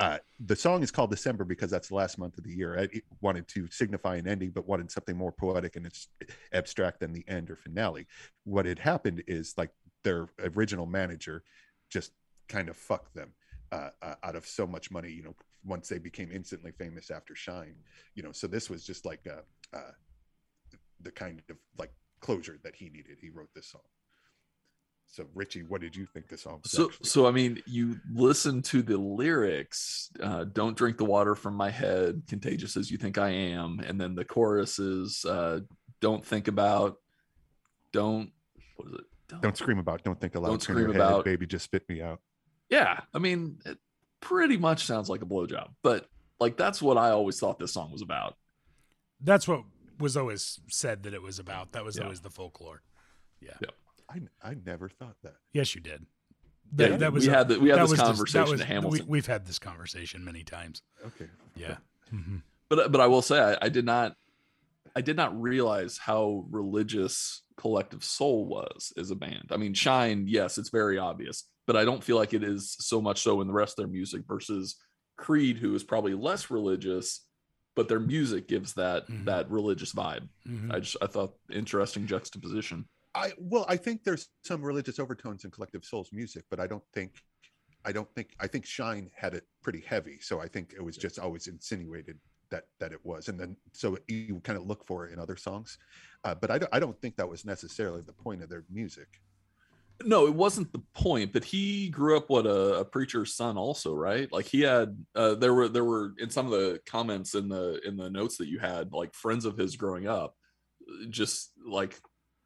[0.00, 2.78] uh, the song is called December because that's the last month of the year.
[2.78, 6.08] I wanted to signify an ending, but wanted something more poetic and it's
[6.52, 8.06] abstract than the end or finale.
[8.44, 9.70] What had happened is like
[10.02, 11.44] their original manager
[11.90, 12.12] just
[12.48, 13.32] kind of fucked them
[13.70, 15.10] uh, uh, out of so much money.
[15.10, 17.76] You know, once they became instantly famous after Shine.
[18.14, 19.92] You know, so this was just like uh, uh,
[21.00, 23.18] the kind of like closure that he needed.
[23.20, 23.82] He wrote this song.
[25.14, 26.58] So Richie, what did you think the song?
[26.64, 27.06] was So actually?
[27.06, 30.10] so I mean, you listen to the lyrics.
[30.20, 34.00] Uh, Don't drink the water from my head, contagious as you think I am, and
[34.00, 35.60] then the chorus is uh,
[36.00, 36.96] Don't think about,
[37.92, 38.32] don't
[38.74, 39.40] what is it?
[39.40, 40.48] don't scream about, don't think aloud.
[40.48, 41.46] Don't turn your scream head, about- baby.
[41.46, 42.20] Just spit me out.
[42.68, 43.78] Yeah, I mean, it
[44.20, 46.08] pretty much sounds like a blowjob, but
[46.40, 48.36] like that's what I always thought this song was about.
[49.20, 49.62] That's what
[50.00, 51.70] was always said that it was about.
[51.72, 52.02] That was Yeah.
[52.02, 52.82] always the folklore.
[54.10, 55.36] I I never thought that.
[55.52, 56.06] Yes, you did.
[56.76, 58.50] Yeah, That, that was we a- had the, we had this was dis- that conversation
[58.52, 59.06] was- at Hamilton.
[59.06, 60.82] We, we've had this conversation many times.
[61.06, 61.28] Okay.
[61.56, 61.76] Yeah.
[62.12, 62.42] Mhm.
[62.68, 64.16] but but I will say I, I did not
[64.96, 69.48] I did not realize how religious Collective Soul was as a band.
[69.50, 73.00] I mean, Shine, yes, it's very obvious, but I don't feel like it is so
[73.00, 74.76] much so in the rest of their music versus
[75.16, 77.24] Creed, who is probably less religious,
[77.76, 79.24] but their music gives that Mhm.
[79.26, 80.28] that religious vibe.
[80.46, 80.72] Mhm.
[80.72, 82.88] I just I thought interesting juxtaposition.
[83.14, 86.82] I well, I think there's some religious overtones in Collective Soul's music, but I don't
[86.92, 87.22] think,
[87.84, 90.18] I don't think, I think Shine had it pretty heavy.
[90.20, 92.18] So I think it was just always insinuated
[92.50, 95.36] that that it was, and then so you kind of look for it in other
[95.36, 95.78] songs,
[96.24, 99.08] uh, but I don't, I don't think that was necessarily the point of their music.
[100.04, 103.94] No, it wasn't the point, but he grew up what a, a preacher's son also,
[103.94, 104.30] right?
[104.32, 107.80] Like he had uh there were there were in some of the comments in the
[107.86, 110.34] in the notes that you had like friends of his growing up
[111.10, 111.98] just like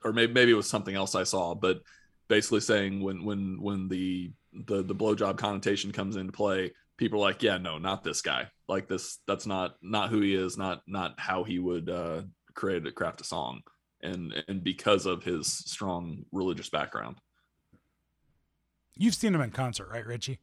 [0.05, 1.81] or maybe maybe it was something else I saw, but
[2.29, 7.29] basically saying when when when the the the blowjob connotation comes into play, people are
[7.29, 8.49] like, yeah, no, not this guy.
[8.69, 12.23] Like this that's not not who he is, not not how he would uh
[12.55, 13.61] create a craft a song.
[14.03, 17.17] And and because of his strong religious background.
[18.97, 20.41] You've seen him in concert, right, Richie?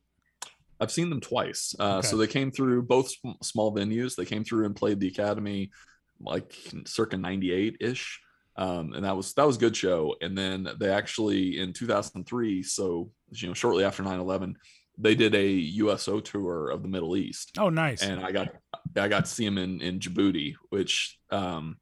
[0.80, 1.76] I've seen them twice.
[1.80, 2.08] Uh, Okay.
[2.08, 4.16] So they came through both sm- small venues.
[4.16, 5.72] They came through and played the Academy,
[6.20, 6.54] like
[6.86, 8.20] circa '98 ish,
[8.58, 10.16] um, and that was that was a good show.
[10.22, 14.56] And then they actually in 2003, so you know shortly after 9/11,
[14.98, 18.02] they did a USO tour of the Middle East, Oh, nice.
[18.02, 18.50] and I got
[18.96, 21.78] I got to see him in in Djibouti, which um,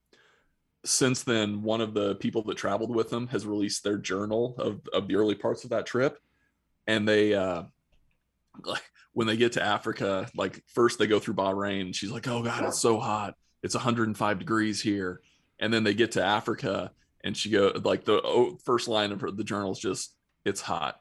[0.86, 4.82] since then one of the people that traveled with them has released their journal of
[4.94, 6.18] of the early parts of that trip,
[6.88, 7.34] and they.
[7.34, 7.64] Uh,
[8.66, 8.84] like
[9.14, 11.94] when they get to Africa, like first they go through Bahrain.
[11.96, 13.34] She's like, "Oh God, it's so hot.
[13.64, 15.22] It's 105 degrees here."
[15.60, 16.92] And then they get to Africa,
[17.24, 20.14] and she go like the oh, first line of her, the journal is just,
[20.46, 21.00] "It's hot,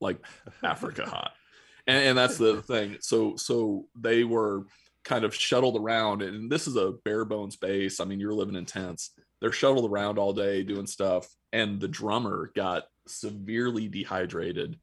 [0.00, 0.18] like
[0.62, 1.32] Africa hot,"
[1.86, 2.96] and, and that's the thing.
[3.00, 4.66] So so they were
[5.04, 8.00] kind of shuttled around, and this is a bare bones base.
[8.00, 9.10] I mean, you're living in tents.
[9.40, 14.78] They're shuttled around all day doing stuff, and the drummer got severely dehydrated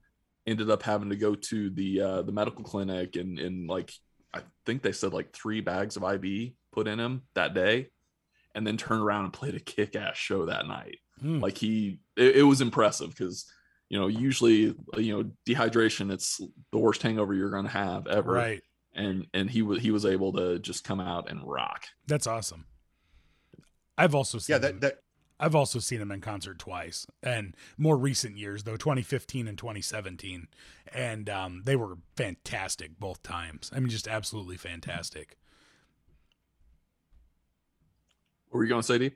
[0.48, 3.94] ended up having to go to the uh, the medical clinic and and like
[4.34, 7.90] I think they said like three bags of IV put in him that day,
[8.56, 10.98] and then turned around and played a kick ass show that night.
[11.22, 11.40] Hmm.
[11.40, 13.46] Like he, it, it was impressive because
[13.90, 16.40] you know usually you know dehydration it's
[16.72, 18.62] the worst hangover you're going to have ever, right.
[18.94, 21.86] and and he was he was able to just come out and rock.
[22.08, 22.66] That's awesome.
[23.98, 25.00] I've also seen Yeah, that that
[25.40, 30.48] I've also seen them in concert twice, and more recent years though, 2015 and 2017,
[30.94, 33.72] and um, they were fantastic both times.
[33.74, 35.38] I mean, just absolutely fantastic.
[38.38, 39.12] What were you going to say, D?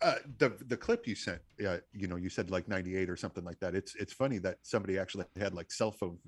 [0.00, 3.44] Uh, the the clip you sent, uh, you know, you said like '98 or something
[3.44, 3.74] like that.
[3.74, 6.18] It's it's funny that somebody actually had like cell phone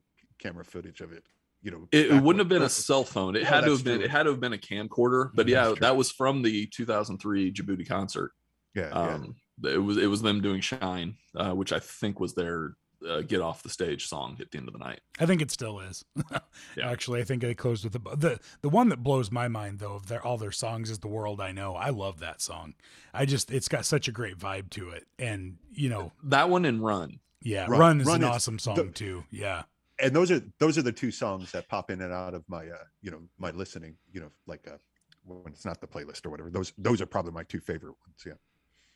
[0.40, 1.22] camera footage of it.
[1.62, 3.36] You know, It, wouldn't have been a cell phone.
[3.36, 3.98] It Oh, had to have been.
[3.98, 4.04] true.
[4.06, 5.30] It had to have been a camcorder.
[5.34, 8.32] But Mm, yeah, that was from the 2003 Djibouti concert.
[8.74, 9.14] Yeah, yeah.
[9.14, 12.74] Um, it was it was them doing "Shine," uh, which I think was their
[13.08, 15.00] uh, "Get Off the Stage" song at the end of the night.
[15.18, 16.04] I think it still is.
[16.76, 16.88] Yeah.
[16.90, 19.94] Actually, I think they closed with the the the one that blows my mind though
[19.94, 22.74] of their all their songs is "The World I Know." I love that song.
[23.14, 26.64] I just it's got such a great vibe to it, and you know, That one
[26.64, 29.24] and "Run." yeah, Run- "Run" is Run an is awesome song the- too.
[29.30, 29.62] Yeah,
[29.98, 32.66] and those are those are the two songs that pop in and out of my
[32.68, 34.76] uh you know my listening you know like uh
[35.24, 38.22] when it's not the playlist or whatever those those are probably my two favorite ones
[38.26, 38.34] yeah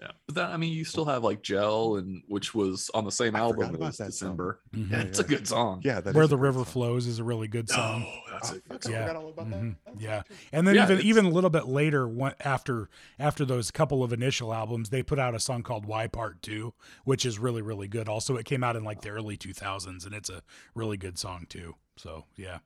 [0.04, 3.10] Yeah, but that I mean, you still have like "Gel" and which was on the
[3.12, 4.28] same I album forgot as that song.
[4.36, 4.60] December.
[4.74, 4.90] Mhm.
[4.90, 5.80] Yeah, Yeah, it's a good song.
[5.82, 6.64] yeah that "Where is the River song.
[6.66, 8.04] Flows" is a really good song.
[8.06, 8.92] Oh, that's Oh, a good song.
[8.92, 9.06] Yeah.
[9.06, 9.60] forgot all about that.
[9.62, 9.76] Mhm.
[9.98, 10.22] Yeah.
[10.52, 14.02] And then Yeah, even it's- even a little bit later, one, after after those couple
[14.04, 17.62] of initial albums, they put out a song called Why Part 2, which is really
[17.62, 18.06] really good.
[18.08, 20.42] Also, it came out in like the early two thousands, and it's a
[20.74, 21.76] really good song too.
[21.96, 22.58] So yeah,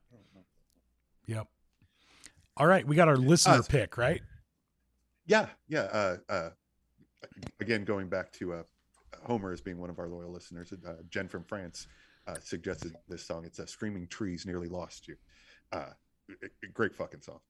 [1.26, 1.46] yep.
[2.56, 4.22] All right, we got our listener Uh, pick, right?
[5.26, 6.50] yeah yeah uh uh
[7.60, 8.62] again going back to uh
[9.24, 11.86] homer as being one of our loyal listeners uh, jen from france
[12.26, 15.16] uh suggested this song it's a screaming trees nearly lost you
[15.72, 15.86] uh
[16.42, 17.40] a- a great fucking song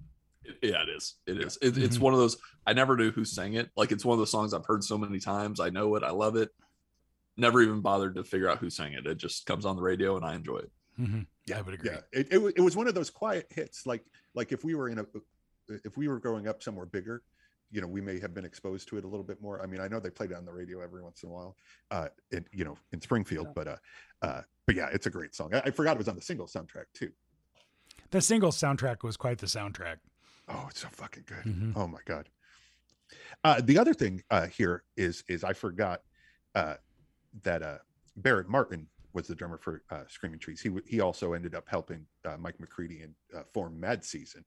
[0.62, 1.16] yeah, it is.
[1.26, 1.58] It is.
[1.60, 2.00] It, It's Mhm.
[2.02, 2.38] one of those.
[2.64, 3.70] I never knew who sang it.
[3.76, 5.60] Like it's one of those songs I've heard so many times.
[5.60, 6.02] I know it.
[6.02, 6.50] I love it.
[7.36, 9.04] Never even bothered to figure out who sang it.
[9.06, 10.70] It just comes on the radio and I enjoy it.
[10.96, 11.20] hmm
[11.54, 11.90] I would agree.
[11.90, 14.04] yeah it, it, it was one of those quiet hits like
[14.34, 15.06] like if we were in a
[15.84, 17.22] if we were growing up somewhere bigger
[17.70, 19.60] you know we may have been exposed to it a little bit more.
[19.62, 21.56] I mean i know they played it on the radio every once in a while
[21.90, 23.76] uh in you know in springfield but uh
[24.22, 25.54] uh but yeah it's a great song.
[25.54, 27.10] I, I forgot it was on the single soundtrack too.
[28.10, 29.96] The single soundtrack was quite the soundtrack.
[30.48, 31.44] oh it's so fucking good.
[31.44, 31.72] Mhm.
[31.76, 32.28] oh my god.
[33.44, 36.02] Uh the other thing uh here is is i forgot
[36.54, 36.74] uh
[37.42, 37.78] that uh
[38.16, 40.60] barrett martin was the drummer for uh screaming trees.
[40.60, 44.44] He w- he also ended up helping uh, mike mccready and uh, form mad season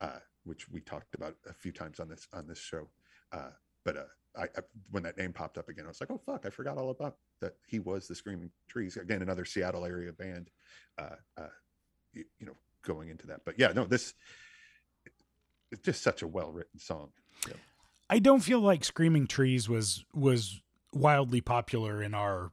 [0.00, 2.88] uh which we talked about a few times on this on this show
[3.32, 3.50] uh
[3.84, 4.04] but uh
[4.38, 6.78] I, I when that name popped up again i was like oh fuck i forgot
[6.78, 10.50] all about that he was the screaming trees again another seattle area band
[10.98, 11.48] uh uh
[12.12, 14.14] you, you know going into that but yeah no this
[15.72, 17.10] it's just such a well written song
[18.08, 20.60] I don't feel like Screaming Trees was was
[20.92, 22.52] wildly popular in our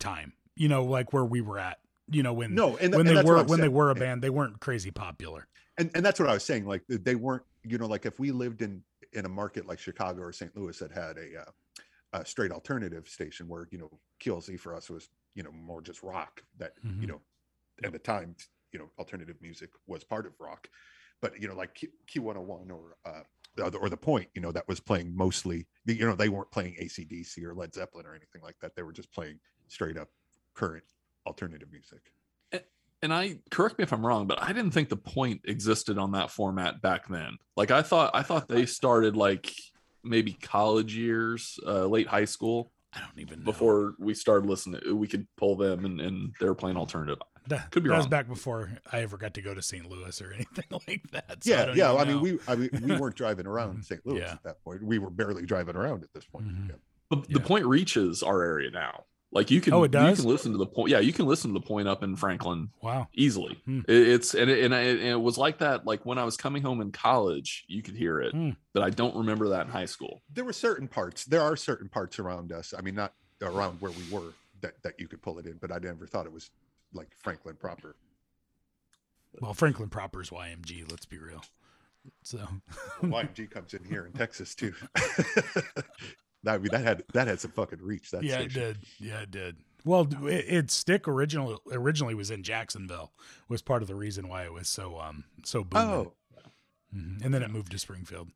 [0.00, 0.32] time.
[0.56, 1.78] You know, like where we were at.
[2.10, 4.30] You know, when no and, when and they were when they were a band, they
[4.30, 5.46] weren't crazy popular.
[5.78, 6.66] And and that's what I was saying.
[6.66, 8.82] Like they weren't, you know, like if we lived in
[9.12, 10.56] in a market like Chicago or St.
[10.56, 14.90] Louis that had a, uh, a straight alternative station where you know QLZ for us
[14.90, 16.42] was you know more just rock.
[16.58, 17.00] That Mhm.
[17.00, 17.20] you know,
[17.82, 18.36] at the time,
[18.72, 20.68] you know, alternative music was part of rock,
[21.20, 23.22] but you know, like Q, Q101 or uh,
[23.80, 25.66] or the Point, you know, that was playing mostly.
[25.86, 28.74] You know, they weren't playing ACDC or Led Zeppelin or anything like that.
[28.74, 30.10] They were just playing straight up
[30.54, 30.84] current
[31.26, 32.12] alternative music.
[33.04, 36.12] And I correct me if I'm wrong, but I didn't think the point existed on
[36.12, 37.36] that format back then.
[37.54, 39.52] Like I thought I thought they started like
[40.02, 43.44] maybe college years, uh, late high school I don't even know.
[43.44, 44.80] before we started listening.
[44.98, 47.18] We could pull them and, and they were playing alternative.
[47.48, 49.84] that, could be that was back before I ever got to go to St.
[49.86, 51.44] Louis or anything like that.
[51.44, 51.92] so yeah, don't yeah.
[51.92, 53.84] I mean, we I mean, we weren't driving around.
[53.84, 54.00] St.
[54.06, 54.32] Louis Yeah.
[54.32, 54.82] at that point.
[54.82, 56.46] We were barely driving around at this point.
[56.48, 56.68] Mhm.
[56.70, 56.74] Yeah.
[57.10, 57.34] But Yeah.
[57.38, 59.04] the point reaches our area now.
[59.34, 60.18] Like you can, Oh, it does?
[60.18, 60.90] you can listen to the point.
[60.90, 63.08] Yeah, you can listen to the point up in Franklin wow.
[63.14, 63.60] easily.
[63.64, 63.80] Hmm.
[63.88, 65.84] It- it's and it, and, it, and it was like that.
[65.84, 68.32] Like when I was coming home in college, you could hear it.
[68.32, 68.50] Hmm.
[68.72, 70.22] But I don't remember that in high school.
[70.32, 71.24] There were certain parts.
[71.24, 72.72] There are certain parts around us.
[72.78, 75.72] I mean, not around where we were that that you could pull it in, but
[75.72, 76.50] I never thought it was
[76.92, 77.96] like Franklin proper.
[79.40, 80.88] Well, Franklin proper is YMG.
[80.88, 81.42] Let's be real.
[82.22, 82.38] So
[83.02, 84.74] YMG comes in here in Texas too.
[86.46, 88.10] I mean, that had that had some fucking reach.
[88.10, 88.78] That yeah, it did.
[88.98, 89.56] Yeah, it did.
[89.84, 93.12] Well, it, it stick original originally was in Jacksonville.
[93.48, 95.88] Was part of the reason why it was so um so booming.
[95.88, 96.12] Oh,
[96.94, 97.24] Mhm.
[97.24, 98.30] and then it moved to Springfield.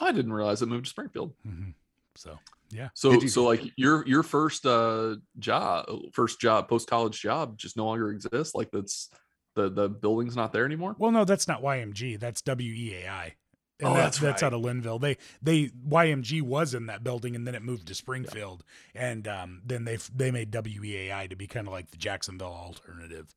[0.00, 1.32] I didn't realize it moved to Springfield.
[1.44, 1.70] hmm
[2.16, 2.38] So
[2.70, 7.56] yeah, So you- so like your your first uh job, first job, post college job,
[7.56, 8.54] just no longer exists.
[8.54, 9.10] Like that's
[9.54, 10.94] the the building's not there anymore.
[10.98, 12.18] well, no, that's not YMG.
[12.20, 13.32] That's WEAI.
[13.80, 14.46] And Oh, that- that's that's right.
[14.52, 15.00] out of Lynnville.
[15.00, 18.64] They they YMG was in that building, and then it moved to Springfield,
[18.94, 23.34] and um, then they they made WEAI to be kind of like the Jacksonville alternative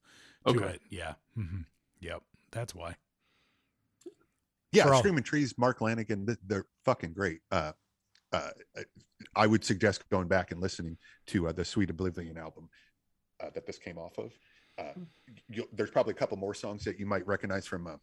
[0.48, 0.74] to Okay.
[0.76, 0.82] it.
[0.90, 1.14] Yeah.
[1.36, 1.62] hmm
[2.00, 2.24] Yep.
[2.52, 2.96] That's why.
[4.72, 4.84] yeah.
[4.84, 7.42] For all- Screaming Trees, Mark Lanegan, they're fucking great.
[7.52, 7.74] Uh,
[8.34, 8.50] uh,
[9.36, 12.70] I would suggest going back and listening to uh, the Sweet Oblivion album
[13.42, 14.32] uh, that this came off of.
[14.80, 14.94] Uh,
[15.50, 17.98] you'll, there's probably a couple more songs that you might recognize from, uh,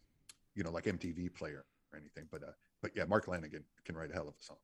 [0.55, 1.65] you know, like MTV Player or
[1.99, 2.25] anything.
[2.31, 4.57] But uh, but yeah, Mark Lanegan can write a hell of a song.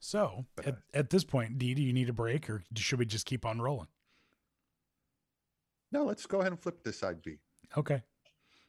[0.00, 2.98] So But, at, uh, at this point, Dee, do you need a break or should
[2.98, 3.88] we just keep on rolling?
[5.92, 7.36] No, let's go ahead and flip this side B.
[7.76, 8.02] Okay.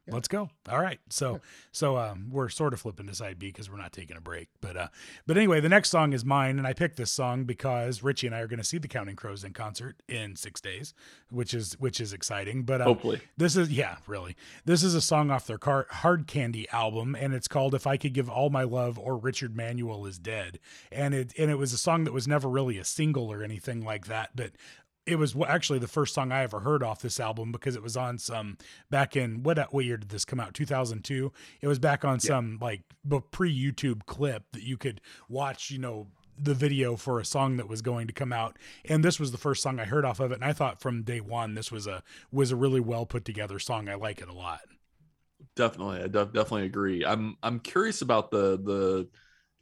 [0.08, 0.16] Yeah.
[0.16, 0.50] Let's go.
[0.68, 1.00] All right.
[1.10, 1.38] So Yeah.
[1.72, 4.50] so um we're sort of flipping to side B because we're not taking a break.
[4.60, 4.88] But uh
[5.28, 8.36] but anyway, the next song is mine, and I picked this song because Richie and
[8.36, 10.96] I are gonna see the Counting Crows in concert in six days,
[11.30, 12.64] which is which is exciting.
[12.64, 13.22] But um, Hopefully.
[13.38, 14.36] this is yeah, really.
[14.66, 17.98] This is a song off their car, Hard Candy album, and it's called "If I
[17.98, 20.58] Could Give All My Love" or "Richard Manuel Is Dead."
[20.92, 23.86] And it and it was a song that was never really a single or anything
[23.86, 24.52] like that, but
[25.06, 27.98] it was actually the first song I ever heard off this album because it was
[27.98, 28.58] on some
[28.90, 30.54] back in what uh, what year did this come out?
[30.54, 31.32] 2002.
[31.62, 32.84] It was back on some like
[33.32, 35.72] pre YouTube clip that you could watch.
[35.72, 39.20] You know the video for a song that was going to come out and this
[39.20, 41.54] was the first song I heard off of it and I thought from day one
[41.54, 44.62] this was a was a really well put together song I like it a lot
[45.56, 47.06] Definitely, I def- definitely agree.
[47.06, 49.10] I'm I'm curious about the the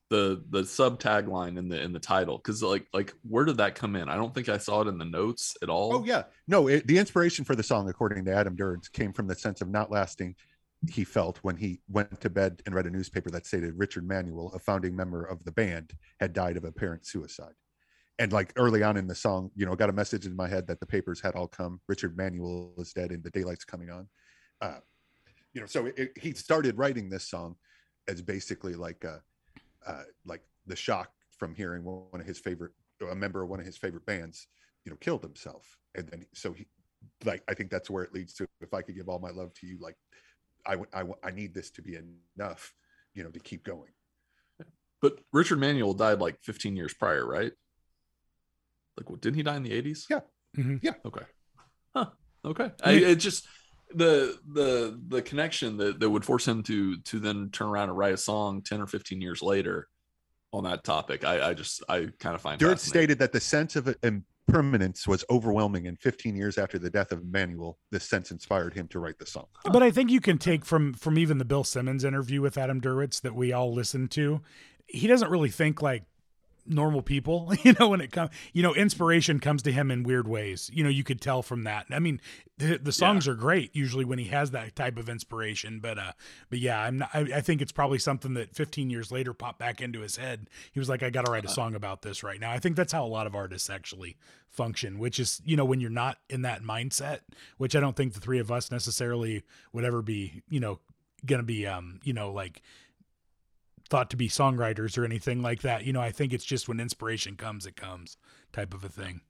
[0.10, 3.76] the the sub tagline in the in the title because like like where did that
[3.76, 4.10] come in?
[4.10, 5.93] I don't think I saw it in the notes at all.
[5.93, 6.67] Oh yeah, no.
[6.67, 9.69] It, the inspiration for the song, according to Adam Duritz, came from the sense of
[9.69, 10.36] not lasting
[10.88, 14.52] he felt when he went to bed and read a newspaper that stated Richard Manuel,
[14.56, 17.54] a founding member of the band, had died of apparent suicide.
[18.17, 20.67] And like early on in the song, you know, got a message in my head
[20.67, 21.82] that the papers had all come.
[21.88, 24.08] Richard Manuel is dead, and the daylight's coming on.
[24.62, 24.80] Uh,
[25.54, 27.56] you know, so it- he started writing this song
[28.08, 29.19] as basically like uh,
[29.85, 32.71] uh, like the shock from hearing one of his favorite,
[33.09, 34.47] a member of one of his favorite bands,
[34.85, 36.67] you know, killed himself, and then so he,
[37.25, 38.47] like, I think that's where it leads to.
[38.61, 39.95] If I could give all my love to you, like,
[40.65, 41.97] i i, I need this to be
[42.37, 42.73] enough,
[43.13, 43.91] you know, to keep going.
[45.01, 47.53] But Richard Manuel died like 15 years prior, right?
[48.97, 50.05] Like, what, didn't he die in the 80s?
[50.09, 50.19] Yeah.
[50.57, 50.79] Mhm.
[50.81, 50.93] Yeah.
[51.05, 51.25] Okay.
[51.95, 52.07] Huh.
[52.43, 52.71] Okay.
[52.83, 53.47] I, it just
[53.93, 57.97] the the the connection that that would force him to to then turn around and
[57.97, 59.88] write a song 10 or 15 years later
[60.52, 61.23] on that topic.
[61.23, 65.23] I I just I kind of find Duritz stated that the sense of impermanence was
[65.30, 69.17] overwhelming, and 15 years after the death of Manuel, this sense inspired him to write
[69.19, 69.45] the song.
[69.65, 72.82] But I think you can take from from even the Bill Simmons interview with Adam
[72.82, 74.41] Duritz that we all listened to.
[74.88, 76.04] He doesn't really think like
[76.69, 77.89] normal people, you know.
[77.89, 80.69] When it comes, you know, inspiration comes to him in weird ways.
[80.73, 81.88] You know, you could tell from that.
[81.91, 82.21] I mean,
[82.58, 85.79] the, the songs are great usually when he has that type of inspiration.
[85.79, 86.12] But uh,
[86.49, 87.10] but yeah, I'm not.
[87.13, 90.49] I, I think it's probably something that 15 years later popped back into his head.
[90.71, 92.51] He was like, I got to write a song about this right now.
[92.51, 94.17] I think that's how a lot of artists actually
[94.49, 97.19] function, which is you know when you're not in that mindset,
[97.58, 100.43] which I don't think the three of us necessarily would ever be.
[100.49, 100.79] You know,
[101.25, 102.62] gonna be um you know like
[103.89, 106.80] thought to be songwriters or anything like that you know i think it's just when
[106.80, 108.17] inspiration comes it comes
[108.54, 109.21] type of a thing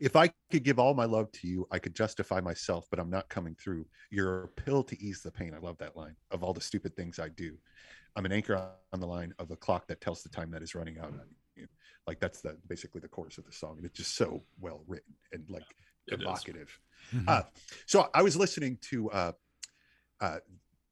[0.00, 3.08] If I could give all my love to you, I could justify myself, but I'm
[3.08, 3.86] not coming through.
[4.10, 5.54] You're a pill to ease the pain.
[5.54, 7.56] I love that line of all the stupid things I do.
[8.14, 8.54] I'm an anchor
[8.92, 11.14] on the line of a clock that tells the time that is running out.
[12.06, 13.78] Like that's the basically the chorus of the song.
[13.78, 15.64] And it's just so well written and like
[16.06, 16.20] It is.
[16.20, 16.78] evocative.
[17.14, 17.26] Mhm.
[17.26, 17.42] Uh,
[17.86, 19.32] so I was listening to uh,
[20.20, 20.38] uh,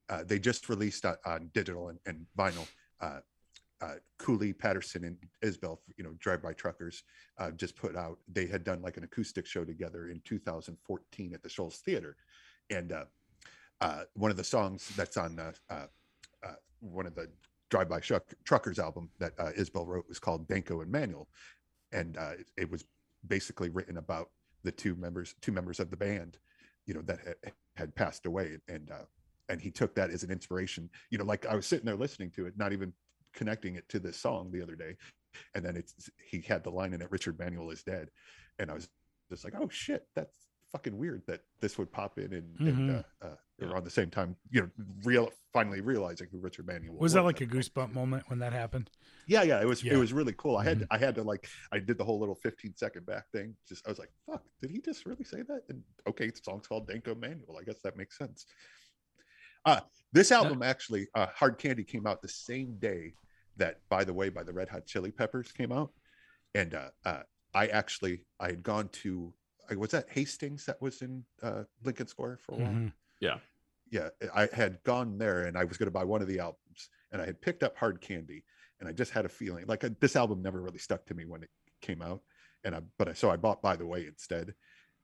[0.09, 2.67] uh, they just released on, on digital and, and vinyl.
[3.01, 3.19] Uh,
[3.79, 7.03] uh, Cooley, Patterson, and Isbell, you know, Drive By Truckers,
[7.37, 8.17] uh, just put out.
[8.27, 12.15] They had done like an acoustic show together in 2014 at the Shoals Theater,
[12.71, 13.05] and uh,
[13.81, 15.39] uh, one of the songs that's on
[16.79, 17.29] one of the
[17.69, 21.27] Drive By Truck, Truckers album that uh, Isbell wrote was called Danko and Manuel,
[21.91, 22.83] and it, it was
[23.27, 24.29] basically written about
[24.63, 26.37] the two members, two members of the band,
[26.87, 29.05] you know, that had, had passed away, and uh,
[29.49, 30.89] and he took that as an inspiration.
[31.09, 32.93] You know, like I was sitting there listening to it, not even
[33.33, 34.95] connecting it to this song the other day,
[35.55, 38.09] and then it's he had the line in it, "Richard Manuel is dead,"
[38.59, 38.89] and I was
[39.29, 40.37] just like, "Oh shit, that's
[40.71, 43.05] fucking weird that this would pop in and, and Mhm.
[43.21, 44.69] uh, uh, around the same time." You know,
[45.03, 47.73] real finally realizing who Richard Manuel was that like a at the point.
[47.73, 48.91] goosebump moment when that happened
[49.29, 49.93] Yeah, yeah, it was Yeah.
[49.93, 50.55] it was really cool.
[50.57, 50.87] I had Mhm.
[50.91, 53.55] I had to like I did the whole little 15 second back thing.
[53.67, 55.63] Just I was like, fuck, did he just really say that?
[55.69, 57.57] And okay, the song's called Danko Manuel.
[57.59, 58.45] I guess that makes sense.
[59.67, 59.81] Uh
[60.13, 63.13] this album actually, uh Hard Candy came out the same day
[63.57, 65.91] that By the Way by the Red Hot Chili Peppers came out.
[66.55, 69.33] And uh, uh I actually I had gone to
[69.69, 72.71] I was that Hastings that was in uh Lincoln Square for a while?
[72.71, 72.91] Mhm.
[73.91, 76.89] yeah, I had gone there and I was going to buy one of the albums
[77.11, 78.43] and I had picked up Hard Candy
[78.79, 81.25] and I just had a feeling like uh this album never really stuck to me
[81.25, 81.49] when it
[81.81, 82.21] came out.
[82.63, 84.53] And I but I so I bought By the Way instead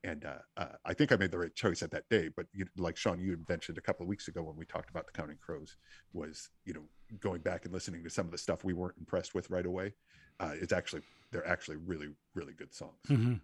[0.03, 2.29] and uh, uh, I think I made the right choice at that day.
[2.35, 5.05] But you, like Sean, you mentioned a couple of weeks ago when we talked about
[5.05, 5.77] the Counting Crows,
[6.13, 6.83] was you know
[7.19, 9.93] going back and listening to some of the stuff we weren't impressed with right away.
[10.39, 11.01] Uh, it's actually
[11.31, 12.99] they're actually really really good songs.
[13.07, 13.41] Mhm.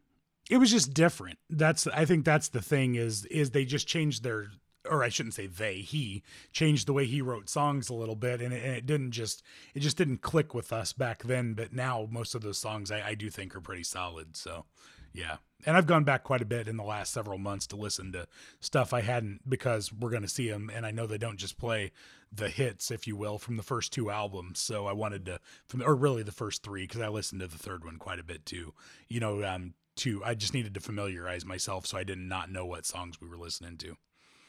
[0.49, 1.37] It was just different.
[1.49, 4.47] That's I think that's the thing is is they just changed their
[4.89, 8.41] or I shouldn't say they he changed the way he wrote songs a little bit
[8.41, 9.43] and it, and it didn't just
[9.75, 13.09] it just didn't click with us back then but now most of those songs I,
[13.09, 14.65] I do think are pretty solid so
[15.13, 18.11] yeah and I've gone back quite a bit in the last several months to listen
[18.13, 18.27] to
[18.59, 21.57] stuff I hadn't because we're going to see them and I know they don't just
[21.57, 21.91] play
[22.31, 25.81] the hits if you will from the first two albums so I wanted to from
[25.81, 28.45] or really the first three because I listened to the third one quite a bit
[28.45, 28.73] too
[29.07, 32.65] you know um to I just needed to familiarize myself so I did not know
[32.65, 33.97] what songs we were listening to.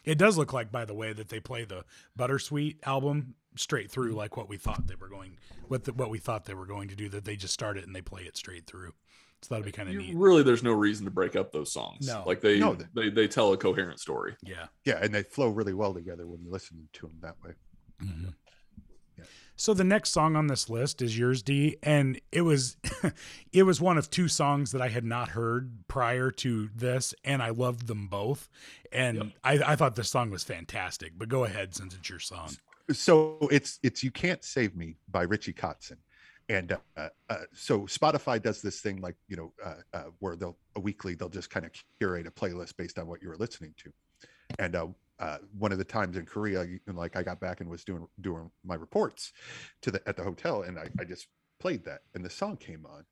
[0.05, 1.85] It does look like, by the way, that they play the
[2.19, 5.37] Buttersweet album straight through, like what we thought they were going,
[5.69, 7.09] what the, what we thought they were going to do.
[7.09, 8.95] That they just start it and they play it straight through.
[9.43, 10.15] So that'd be kind of neat.
[10.15, 12.07] really, there's no reason to break up those songs.
[12.07, 12.23] No.
[12.27, 12.77] like they No.
[12.95, 14.37] they they tell a coherent story.
[14.43, 14.67] Yeah.
[14.85, 17.53] Yeah, and they flow really well together when you listen to them that way.
[18.03, 18.31] Mm-hmm.
[19.57, 22.79] So the next song on this list is yours, D, and it was
[23.53, 27.43] it was one of two songs that I had not heard prior to this, and
[27.43, 28.49] I loved them both.
[28.91, 29.27] And Yep.
[29.45, 31.13] I, I thought this song was fantastic.
[31.19, 32.49] But go ahead, since it's your song.
[32.93, 35.99] so it's it's you can't save me by richie kotzen
[36.51, 40.59] and uh, uh, so spotify does this thing like you know uh, uh, where they'll
[40.81, 43.91] weekly they'll just kind of curate a playlist based on what you were listening to.
[44.59, 44.89] And uh,
[45.21, 48.07] uh, one of the times in korea you- like i got back and was doing
[48.23, 49.33] doing my reports
[49.83, 51.29] to the at the hotel and i, I just
[51.61, 53.05] played that and the song came on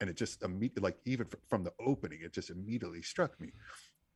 [0.00, 3.52] and it just immediately like even fr- from the opening it just immediately struck me.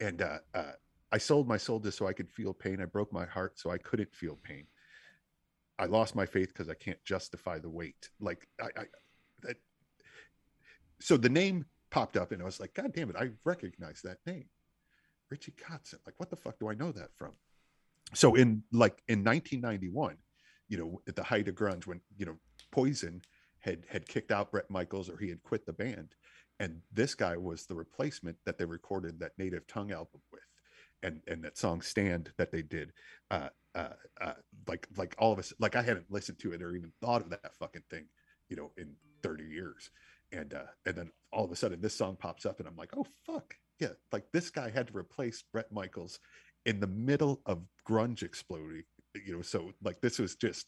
[0.00, 0.72] And uh, uh,
[1.12, 2.80] i sold my soul just so i could feel pain.
[2.82, 4.66] I broke my heart so i couldn't feel pain
[5.80, 8.10] I lost my faith because I can't justify the weight.
[8.20, 8.84] Like I, I
[9.42, 9.56] that,
[11.00, 14.18] so the name popped up and I was like, God damn it, I recognize that
[14.26, 14.44] name.
[15.30, 15.98] Richie Kotzen.
[16.04, 17.32] Like, what the fuck do I know that from?
[18.12, 20.16] So in like in 1991,
[20.68, 22.36] you know, at the height of grunge, when you know
[22.70, 23.22] Poison
[23.60, 26.14] had had kicked out Bret Michaels or he had quit the band,
[26.58, 30.42] and this guy was the replacement that they recorded that Native Tongue album with,
[31.02, 32.92] and and that song Stand that they did.
[33.30, 33.88] Uh, uh,
[34.20, 34.32] uh,
[34.66, 37.30] like like all of us like I hadn't listened to it or even thought of
[37.30, 38.06] that fucking thing,
[38.48, 39.90] you know, in 30 years.
[40.32, 42.90] And uh, and then all of a sudden this song pops up and I'm like,
[42.96, 43.54] oh fuck.
[43.80, 46.18] Yeah, like this guy had to replace Bret Michaels
[46.66, 48.82] in the middle of grunge exploding,
[49.14, 49.42] you know.
[49.42, 50.66] So like this was just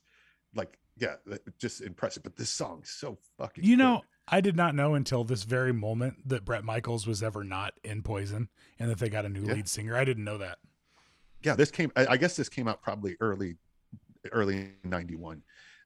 [0.55, 1.16] like yeah,
[1.59, 2.22] just impressive.
[2.22, 3.82] But this song's so fucking You good.
[3.82, 7.74] know, I did not know until this very moment that Bret Michaels was ever not
[7.82, 8.48] in Poison
[8.78, 9.55] and that they got a new Yeah.
[9.55, 9.96] lead singer.
[9.96, 10.59] I didn't know that.
[11.45, 13.57] Yeah, this came I, I guess this came out probably early
[14.30, 15.43] early 91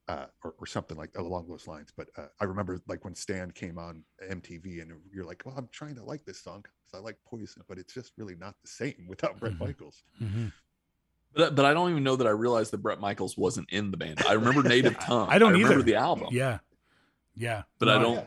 [0.08, 1.92] uh, or, or something like along those lines.
[1.96, 5.68] But uh, I remember like when Stand came on MTV, and you're like, "Well, I'm
[5.72, 8.68] trying to like this song because I like Poison, but it's just really not the
[8.68, 9.60] same without Bret Mhm.
[9.60, 10.02] Michaels."
[11.34, 13.96] But, but I don't even know that I realized that Bret Michaels wasn't in the
[13.96, 14.22] band.
[14.26, 15.28] I remember Native Tongue.
[15.30, 15.82] I don't remember either.
[15.82, 16.28] the album.
[16.30, 16.58] Yeah.
[17.34, 17.62] Yeah.
[17.78, 18.14] But I don't.
[18.14, 18.26] yeah.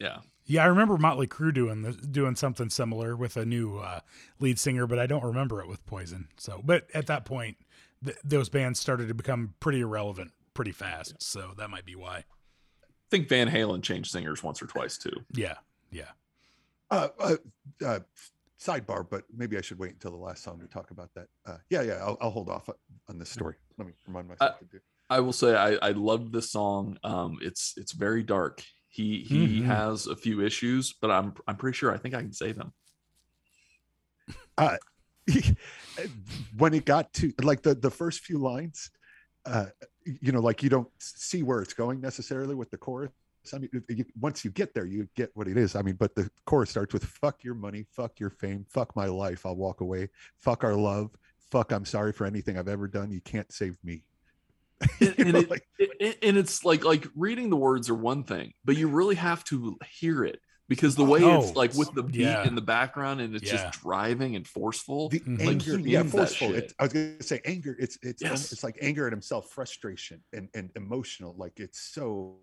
[0.00, 0.18] Yeah.
[0.52, 4.00] Yeah, I remember Motley Crue doing the, doing something similar with a new uh,
[4.38, 6.28] lead singer, but I don't remember it with Poison.
[6.36, 7.56] So, but at that point,
[8.04, 11.22] th- those bands started to become pretty irrelevant pretty fast.
[11.22, 12.16] So that might be why.
[12.18, 12.24] I
[13.10, 15.24] think Van Halen changed singers once or twice too.
[15.32, 15.54] Yeah,
[15.90, 16.10] yeah.
[16.90, 17.36] Uh, uh,
[17.82, 18.00] uh,
[18.60, 21.28] sidebar, but maybe I should wait until the last song to talk about that.
[21.46, 22.68] Uh, yeah, yeah, I'll, I'll hold off
[23.08, 23.54] on this story.
[23.78, 24.80] Let me remind myself to do.
[25.08, 26.98] I will say I, I loved this song.
[27.02, 28.62] Um, it's it's very dark.
[28.92, 29.64] He he Mhm.
[29.64, 32.74] has a few issues, but I'm I'm pretty sure I think I can say them.
[36.58, 38.90] when it got to like the the first few lines
[39.46, 39.66] uh
[40.04, 43.10] you know like you don't see where it's going necessarily with the chorus
[43.54, 46.14] i mean you, once you get there you get what it is i mean but
[46.14, 49.80] the chorus starts with fuck your money fuck your fame fuck my life i'll walk
[49.80, 51.10] away fuck our love
[51.50, 54.02] fuck i'm sorry for anything i've ever done you can't save me
[55.18, 58.52] And it- like, It- it- and it's like like reading the words are one thing,
[58.64, 61.92] but you really have to hear it because the oh, way it's Oh, like with
[61.92, 62.46] the beat yeah.
[62.46, 63.64] in the background and it's Yeah.
[63.64, 65.08] just driving and forceful.
[65.10, 65.18] the.
[65.26, 68.52] Like, anger yeah forceful it's, i was gonna say anger it's it's um, Yes.
[68.52, 72.38] it's like anger at himself frustration and and emotional like it's so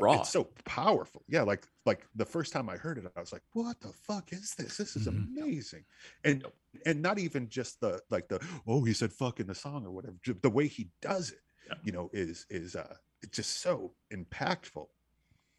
[0.00, 0.20] Raw.
[0.20, 3.42] it's so powerful yeah like like the first time i heard it i was like
[3.52, 5.28] what the fuck is this this is Mhm.
[5.38, 5.84] amazing
[6.24, 6.44] and
[6.84, 9.90] and not even just the like the oh he said fuck in the song or
[9.92, 11.74] whatever the way he does it Yeah.
[11.84, 14.86] you know is is uh it's just so impactful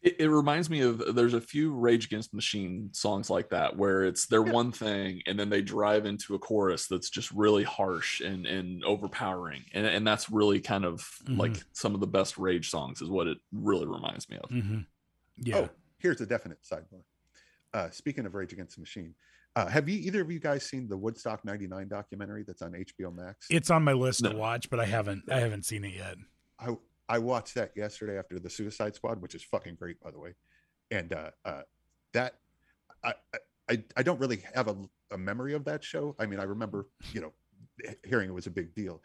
[0.00, 4.04] It, it reminds me of there's a few Rage Against Machine songs like that where
[4.04, 4.52] it's their Yeah.
[4.52, 8.84] one thing and then they drive into a chorus that's just really harsh and and
[8.84, 11.38] overpowering and and that's really kind of Mhm.
[11.38, 14.50] like some of the best Rage songs is what it really reminds me of.
[14.50, 14.80] hmm
[15.36, 15.56] Yeah.
[15.58, 15.68] Oh,
[15.98, 17.02] here's a definite sidebar.
[17.74, 19.14] Uh, speaking of Rage Against the Machine,
[19.56, 23.10] Uh, have you either of you guys seen the Woodstock '99 documentary that's on HBO
[23.10, 23.46] Max?
[23.50, 26.16] It's on my list to watch, but I haven't I haven't seen it yet.
[26.60, 26.76] I
[27.08, 30.34] I watched that yesterday after the Suicide Squad, which is fucking great, by the way.
[30.90, 31.62] And uh, uh,
[32.12, 32.34] that
[33.04, 33.14] I,
[33.70, 34.76] I I don't really have a,
[35.12, 36.14] a memory of that show.
[36.18, 37.32] I mean, I remember you know
[38.04, 39.02] hearing it was a big deal,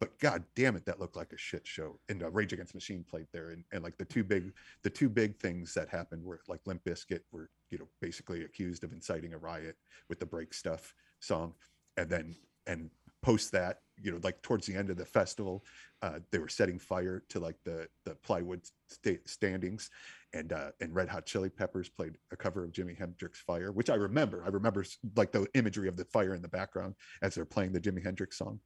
[0.00, 1.98] but god damn it, that looked like a shit show.
[2.08, 4.52] And uh, Rage Against Machine played there, and, and like the two big
[4.82, 8.84] the two big things that happened were like Limp Bizkit were you know basically accused
[8.84, 9.76] of inciting a riot
[10.08, 11.54] with the Break Stuff song,
[11.96, 12.36] and then
[12.66, 12.90] and
[13.22, 15.64] post that you know like towards the end of the festival
[16.02, 19.90] uh, they were setting fire to like the the plywood sta- standings
[20.32, 23.90] and uh and red hot chili peppers played a cover of jimi hendrix fire which
[23.90, 24.42] i remember.
[24.44, 24.84] I remember
[25.16, 28.36] like the imagery of the fire in the background as they're playing the jimi hendrix
[28.38, 28.60] song.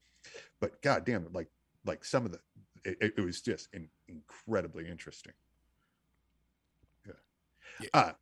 [0.60, 1.48] But god damn it like
[1.84, 2.40] like some of the
[2.84, 5.32] it, it- was just in, incredibly interesting.
[7.06, 7.12] Yeah.
[7.80, 7.88] Yeah.
[7.94, 8.12] uh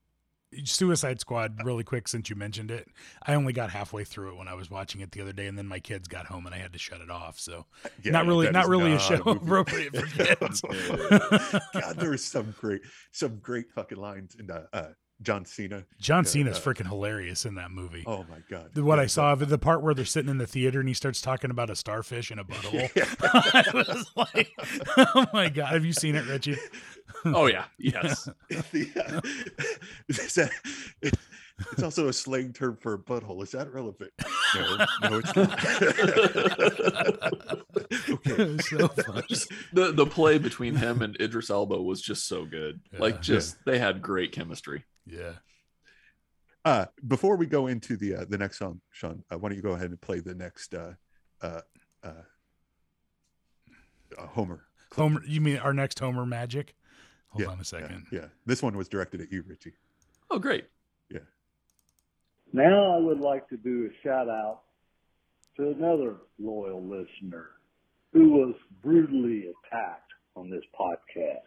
[0.65, 2.89] Suicide Squad, really quick, since you mentioned it.
[3.27, 5.57] I only got halfway through it when I was watching it the other day, and
[5.59, 7.39] then my kids got home and I had to shut it off.
[7.39, 7.67] So
[8.03, 9.39] yeah, not really, not really a show movie.
[9.45, 10.63] appropriate for kids.
[11.73, 12.83] god there was some great
[13.13, 14.87] some great fucking lines in uh, uh
[15.23, 18.05] john cena John Cena's uh, freaking hilarious in that movie.
[18.07, 20.31] oh my god The- what Yeah, I saw the- of the part where they're sitting
[20.31, 22.91] in the theater and he starts talking about a starfish in a butthole.
[22.95, 23.07] Yeah.
[23.23, 24.51] I was like,
[24.99, 26.59] oh my god, have you seen it, Richie?
[27.25, 28.29] Oh yeah, yes.
[28.51, 28.61] yeah.
[30.09, 30.51] That-
[31.73, 33.43] it's also a slang term for a butthole.
[33.43, 34.13] Is that relevant?
[34.55, 35.65] No, no, it's not.
[38.11, 38.59] okay.
[38.59, 39.37] So funny.
[39.73, 42.81] The the play between him and Idris Elba was just so good.
[42.93, 42.99] Yeah.
[43.01, 44.85] Like just they had great chemistry.
[45.07, 45.33] Yeah.
[46.65, 49.63] Uh, before we go into the uh, the next song, Sean, uh, why don't you
[49.63, 50.93] go ahead and play the next uh,
[51.41, 51.61] uh,
[52.03, 52.11] uh,
[54.19, 54.65] uh, Homer?
[54.91, 54.99] clip.
[55.05, 56.75] Homer, you mean our next Homer Magic?
[57.37, 58.07] Hold Yeah, on a Yeah, second.
[58.13, 59.73] Yeah, this one was directed at you, Richie.
[60.31, 60.65] Oh great.
[61.11, 61.21] Yeah.
[62.53, 64.61] Now I would like to do a shout out
[65.57, 67.51] to another loyal listener
[68.13, 71.41] who was brutally attacked on this podcast.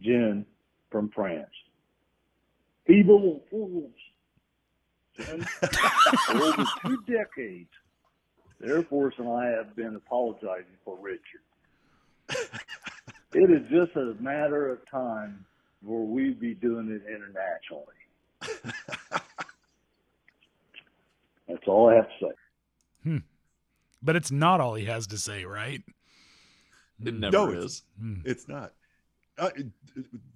[0.00, 0.44] Jen
[0.90, 1.46] from France.
[2.86, 3.92] Feeble fools.
[5.16, 7.70] Jen, for over two decades,
[8.60, 11.42] the Air Force and I have been apologizing for Richard.
[13.34, 15.44] It is just a matter of time
[15.82, 17.84] where we be doing it internationally.
[21.48, 22.32] That's all I have to say.
[24.02, 25.82] But it's not all he has to say, right?
[27.04, 27.18] It Mm.
[27.18, 27.82] never No, it's- is.
[28.00, 28.22] Mm.
[28.26, 28.72] It's not.
[29.38, 29.50] Uh,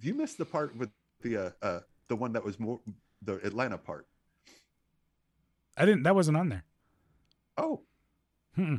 [0.01, 2.79] you missed the part with the uh, uh, the one that was more
[3.21, 4.07] the Atlanta part.
[5.77, 6.03] I didn't.
[6.03, 6.63] That wasn't on there.
[7.57, 7.81] Oh,
[8.55, 8.77] Hmm.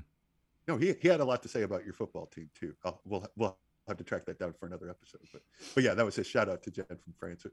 [0.69, 2.75] no, he he had a lot to say about your football team too.
[2.85, 3.57] i we'll we'll
[3.89, 5.21] have to track that down for another episode.
[5.33, 5.43] But
[5.75, 7.47] but yeah, that was a shout out to Jen from France.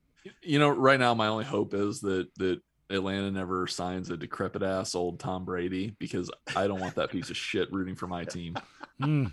[0.44, 2.62] You know, right now my only hope is that that
[2.92, 7.30] Atlanta never signs a decrepit ass old Tom Brady because I don't want that piece
[7.30, 8.56] of shit rooting for my team.
[9.02, 9.32] Mm.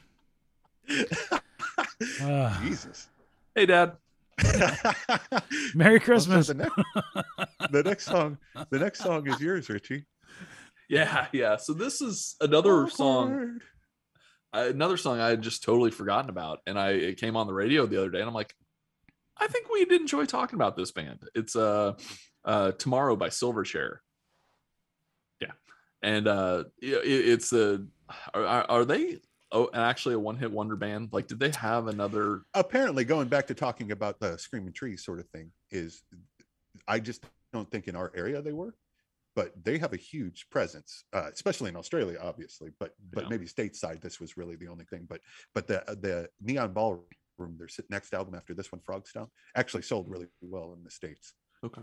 [2.22, 2.61] Ah.
[2.64, 3.09] Jesus.
[3.55, 3.92] Hey dad.
[5.74, 6.47] Merry Also, Christmas.
[6.49, 6.76] the, next,
[7.72, 8.38] the next song,
[8.70, 10.05] the next song is yours, Richie.
[10.88, 11.57] Yeah, yeah.
[11.57, 13.62] So this is another song Awkward.
[13.62, 13.64] I-
[14.64, 17.86] another song I had just totally forgotten about, and I it came on the radio
[17.86, 18.54] the other day, and I'm like,
[19.36, 21.20] I think we did enjoy talking about this band.
[21.34, 21.94] It's uh,
[22.44, 23.98] uh Tomorrow by Silverchair.
[25.40, 25.52] Yeah,
[26.02, 27.84] and uh, it, it's a
[28.34, 29.18] are, are are they
[29.52, 31.11] oh actually a one hit wonder band?
[31.12, 32.42] Like, did they have another?
[32.54, 36.02] Apparently, going back to talking about the screaming trees sort of thing is,
[36.88, 38.74] I just don't think in our area they were,
[39.37, 42.72] but they have a huge presence, uh, especially in Australia, obviously.
[42.80, 43.30] But but Yeah.
[43.30, 45.07] maybe stateside, this was really the only thing.
[45.09, 45.20] But
[45.55, 47.07] but the the Neon Ballroom,
[47.39, 51.34] their next album after this one, Frog Stomp, actually sold really well in the states.
[51.64, 51.82] Okay,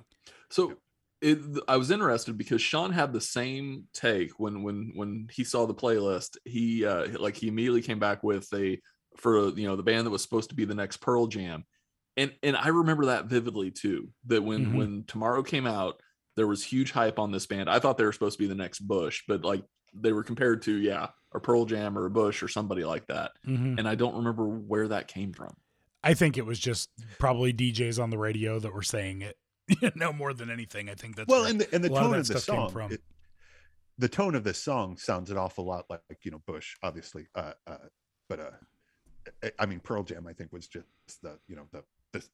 [0.50, 0.80] so.
[1.26, 1.40] It,
[1.70, 5.74] I was interested because Sean had the same take when when when he saw the
[5.74, 6.36] playlist.
[6.44, 8.78] He uh like he immediately came back with a
[9.16, 11.64] for you know the band that was supposed to be the next Pearl Jam,
[12.18, 14.14] and and I remember that vividly too.
[14.26, 14.74] That when Mhm.
[14.74, 16.02] when Tomorrow came out,
[16.36, 17.70] there was huge hype on this band.
[17.70, 19.64] I thought they were supposed to be the next Bush, but like
[19.94, 23.32] they were compared to yeah a Pearl Jam or a Bush or somebody like that.
[23.48, 23.78] Mhm.
[23.80, 25.56] And I don't remember where that came from.
[26.04, 29.38] I think it was just probably DJs on the radio that were saying it.
[29.96, 30.90] no more than anything.
[30.90, 32.28] I think that's well, where and the, and the a lot of tone that of,
[32.28, 32.92] the stuff song, from.
[32.92, 33.02] it-
[34.00, 37.28] the tone of the song sounds an awful lot like you know Bush, obviously.
[37.36, 37.78] Uh, uh,
[38.28, 38.50] but uh,
[39.44, 40.86] I- I mean Pearl Jam, I think was just
[41.22, 42.28] the you know the the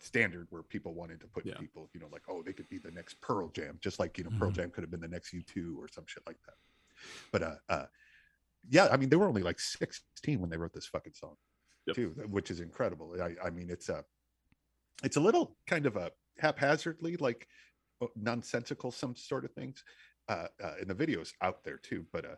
[0.00, 1.54] standard where people wanted to put Yeah.
[1.54, 4.24] people, you know, like oh they could be the next Pearl Jam, just like you
[4.24, 4.52] know Pearl Mhm.
[4.52, 6.56] Jam could have been the next U two or some shit like that.
[7.32, 7.86] But uh, uh,
[8.68, 11.36] yeah, I mean they were only like sixteen when they wrote this fucking song,
[11.86, 11.96] Yep.
[11.96, 13.20] too, which is incredible.
[13.22, 14.04] I, I mean it's a
[15.02, 17.48] it's a little kind of a haphazardly like
[18.16, 19.84] nonsensical some sort of things.
[20.28, 22.36] Uh, uh, and the video's out there too, but uh,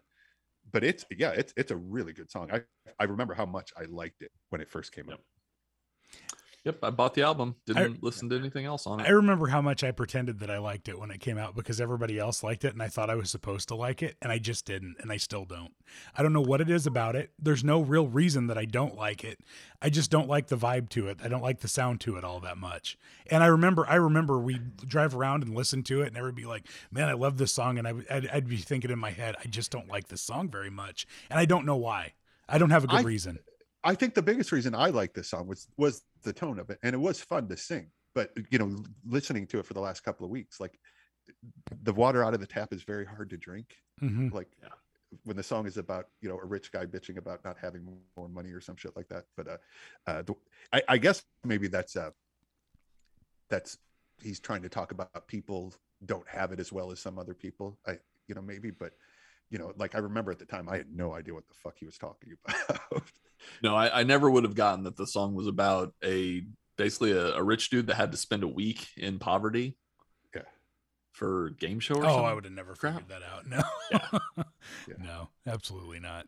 [0.72, 2.50] but it's yeah, it's it's a really good song.
[2.52, 2.64] I
[3.00, 5.18] I remember how much I liked it when it first came Yep.
[5.18, 5.24] out.
[6.64, 7.56] Yep, I bought the album.
[7.66, 9.06] Didn't listen to anything else on it.
[9.06, 11.80] I remember how much I pretended that I liked it when it came out because
[11.80, 14.38] everybody else liked it and I thought I was supposed to like it and I
[14.38, 15.72] just didn't and I still don't.
[16.16, 17.32] I don't know what it is about it.
[17.36, 19.40] There's no real reason that I don't like it.
[19.80, 21.18] I just don't like the vibe to it.
[21.24, 22.96] I don't like the sound to it all that much.
[23.28, 26.48] And I remember I remember we drive around and listen to it and everybody be
[26.48, 29.10] like, "Man, I love this song." And I would I'd, I'd be thinking in my
[29.10, 32.12] head, "I just don't like this song very much." And I don't know why.
[32.48, 33.40] I don't have a good I- reason.
[33.84, 36.78] I think the biggest reason I like this song was was the tone of it,
[36.82, 37.90] and it was fun to sing.
[38.14, 40.78] But you know, listening to it for the last couple of weeks, like
[41.82, 43.76] the water out of the tap is very hard to drink.
[44.00, 44.68] hmm Like Yeah.
[45.24, 47.84] when the song is about you know a rich guy bitching about not having
[48.16, 49.24] more money or some shit like that.
[49.36, 49.56] But uh,
[50.06, 50.34] uh the,
[50.72, 52.10] I, I guess maybe that's uh
[53.48, 53.78] that's
[54.20, 55.74] he's trying to talk about people
[56.06, 57.78] don't have it as well as some other people.
[57.86, 57.98] I
[58.28, 58.92] you know maybe, but
[59.50, 61.76] you know, like I remember at the time I had no idea what the fuck
[61.78, 63.02] he was talking about.
[63.62, 66.42] No, I, I never would have gotten that the song was about a
[66.76, 69.76] basically a, a rich dude that had to spend a week in poverty.
[70.34, 70.42] Yeah.
[71.12, 72.24] For game show or Oh, something.
[72.24, 72.94] I would have never Crap.
[73.02, 73.46] figured that out.
[73.46, 73.62] No.
[73.90, 74.44] Yeah.
[74.88, 74.94] Yeah.
[74.98, 76.26] No, absolutely not.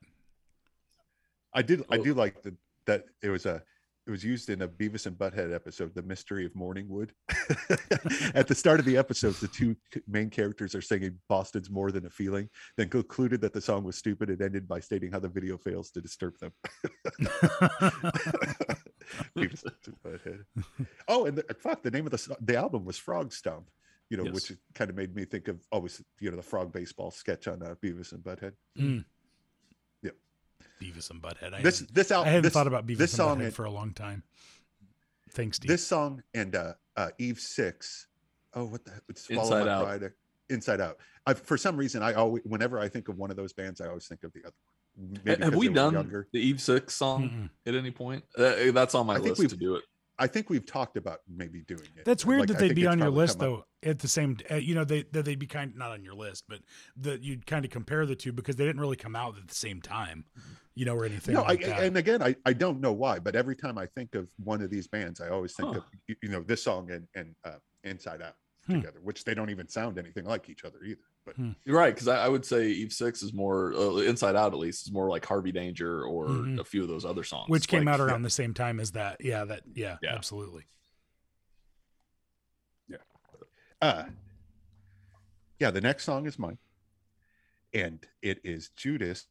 [1.53, 1.85] I did.
[1.91, 2.55] I do like the,
[2.87, 3.63] that it was a.
[4.07, 7.11] It was used in a Beavis and Butthead episode, "The Mystery of Morningwood."
[8.35, 9.77] At the start of the episode, the two
[10.07, 13.97] main characters are singing "Boston's More Than a Feeling," then concluded that the song was
[13.97, 16.53] stupid and ended by stating how the video fails to disturb them.
[19.37, 20.45] Beavis and Butthead.
[21.09, 23.71] Oh, and the, fuck, the name of the the album was Frog Stomp.
[24.11, 24.35] You know, Yes.
[24.35, 27.63] which kind of made me think of always, you know, the frog baseball sketch on
[27.63, 28.53] uh, Beavis and Butthead.
[28.79, 29.05] Mm.
[30.85, 30.95] Yep.
[30.95, 31.55] Beavis and Butthead.
[31.55, 32.29] I This hadn't, this I album.
[32.29, 34.23] hadn't this, thought about Beavis this and song Butthead and- for a long time.
[35.31, 35.69] Thanks, Steve.
[35.69, 38.07] this song and uh, uh Eve Six.
[38.55, 39.85] Oh, what the it's Inside Out.
[39.85, 40.09] Pride, uh,
[40.49, 40.99] Inside Out.
[41.27, 43.89] I, for some reason, I always, whenever I think of one of those bands, I
[43.89, 44.55] always think of the other
[44.97, 45.19] one.
[45.25, 46.29] Maybe have we done Younger.
[46.33, 47.51] the Eve Six song Mm-mm.
[47.69, 48.23] at any point?
[48.39, 49.83] Uh, that's on my I think list we've- to do it.
[50.19, 52.05] I think we've talked about maybe doing it.
[52.05, 53.65] That's weird Like, that they'd be on your list come up.
[53.83, 53.91] though.
[53.91, 56.45] At the same, uh, you know, they that they'd be kind not on your list,
[56.49, 56.61] but
[56.99, 59.55] that you'd kind of compare the two because they didn't really come out at the
[59.55, 60.25] same time,
[60.75, 61.83] you know, or anything No, like I, that.
[61.83, 64.71] and again, I, I don't know why, but every time I think of one of
[64.71, 65.79] these bands, I always think Huh.
[65.79, 68.37] of you- you know this song and and uh, Inside Out
[68.67, 68.77] Hmm.
[68.77, 71.03] together, which they don't even sound anything like each other either.
[71.25, 74.53] But You're right, because I, I would say Eve Six is more uh, Inside Out
[74.53, 76.59] at least is more like Harvey Danger or Mhm.
[76.61, 78.91] a few of those other songs, which came Like, out around the same time as
[78.93, 79.25] that.
[79.25, 79.63] Yeah, that.
[79.75, 80.15] Yeah, Yeah.
[80.15, 80.67] absolutely.
[83.83, 84.05] uh
[85.59, 86.57] yeah the next song is mine
[87.75, 89.27] and it is judas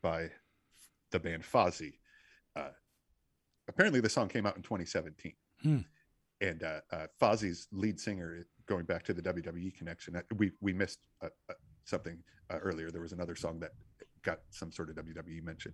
[0.00, 0.30] by
[1.10, 1.94] the band fozzy
[2.56, 2.68] uh
[3.68, 5.32] apparently the song came out in 2017
[5.62, 5.78] Hmm.
[6.40, 10.72] and uh, uh fozzy's lead singer going back to the wwe connection uh, we we
[10.72, 11.54] missed uh, uh,
[11.84, 12.16] something
[12.50, 13.72] uh, earlier there was another song that
[14.22, 15.72] got some sort of wwe mention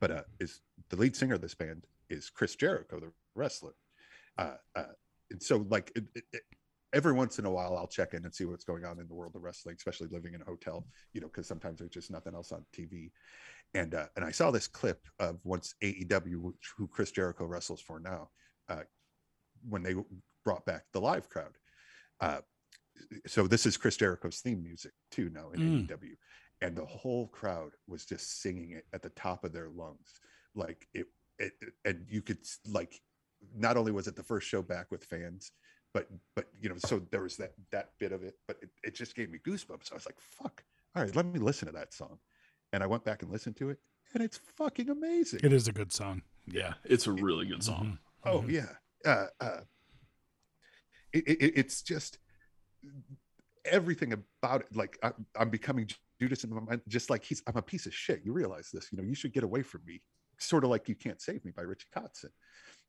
[0.00, 0.60] but uh is
[0.90, 3.74] the lead singer of this band is chris jericho the wrestler
[4.38, 6.42] and so like it, it,
[6.92, 9.14] every once in a while I'll check in and see what's going on in the
[9.14, 12.32] world of wrestling, especially living in a hotel, you know, because sometimes there's just nothing
[12.32, 13.10] else on TV.
[13.74, 18.28] And and I saw this clip of once AEW, who Chris Jericho wrestles for now,
[19.68, 19.94] when they
[20.44, 21.56] brought back the live crowd.
[22.20, 22.40] Uh,
[23.26, 25.86] so this is Chris Jericho's theme music too now in Mm.
[25.88, 26.16] AEW,
[26.62, 30.20] and the whole crowd was just singing it at the top of their lungs,
[30.54, 31.06] like it.
[31.38, 31.52] it
[31.84, 33.00] and you could like,
[33.54, 35.52] not only was it the first show back with fans,
[35.92, 38.94] but but you know so there was that that bit of it but it, it
[38.94, 40.62] just gave me goosebumps i was like fuck
[40.94, 42.18] all right let me listen to that song
[42.74, 43.78] and i went back and listened to it
[44.12, 46.20] and it's fucking amazing It is a good song.
[46.46, 46.74] Yeah.
[46.84, 47.98] It's a really good song.
[48.26, 48.30] Mhm.
[48.30, 48.50] oh Mhm.
[48.50, 48.72] yeah
[49.10, 49.60] uh uh
[51.12, 52.18] it, it, it's just
[53.64, 55.88] everything about it like I, i'm becoming
[56.20, 58.22] judas in my mind just like he's i'm a piece of shit.
[58.24, 60.02] You realize this you know you should get away from me.
[60.38, 62.30] Sort of like you can't save me by richie kotzen.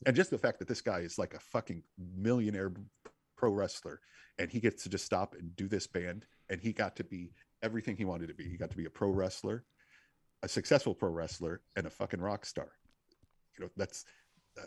[0.05, 1.81] And just the fact that this guy is like a fucking
[2.15, 2.71] millionaire
[3.37, 3.99] pro wrestler
[4.37, 7.31] and he gets to just stop and do this band and he got to be
[7.63, 8.43] everything he wanted to be.
[8.43, 9.63] He got to be a pro wrestler
[10.43, 12.69] a successful pro wrestler and a fucking rock star.
[13.57, 14.05] You know that's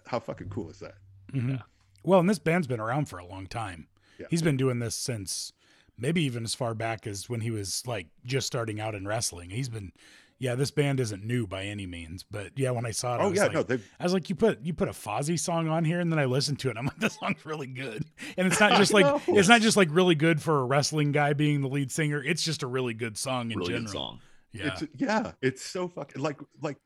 [0.06, 0.94] how fucking cool is that?
[1.32, 1.62] Mhm.
[2.02, 3.88] Well, and this band's been around for a long time.
[4.18, 4.26] Yeah.
[4.30, 5.52] He's been doing this since
[5.98, 9.50] maybe even as far back as when he was like just starting out in wrestling.
[9.50, 9.92] He's been,
[10.38, 13.24] yeah, this band isn't new by any means, but yeah, when I saw it, I
[13.24, 15.38] oh was yeah like, no they I was like, you put you put a Fozzy
[15.38, 16.70] song on here, and then I listened to it.
[16.72, 18.04] and I'm like, this song's really good,
[18.38, 19.20] and it's not just like know.
[19.36, 22.22] it's not just like really good for a wrestling guy being the lead singer.
[22.24, 23.84] It's just a really good song in Really general.
[23.86, 24.20] good song.
[24.52, 26.78] Yeah, It's yeah, it's so fucking like like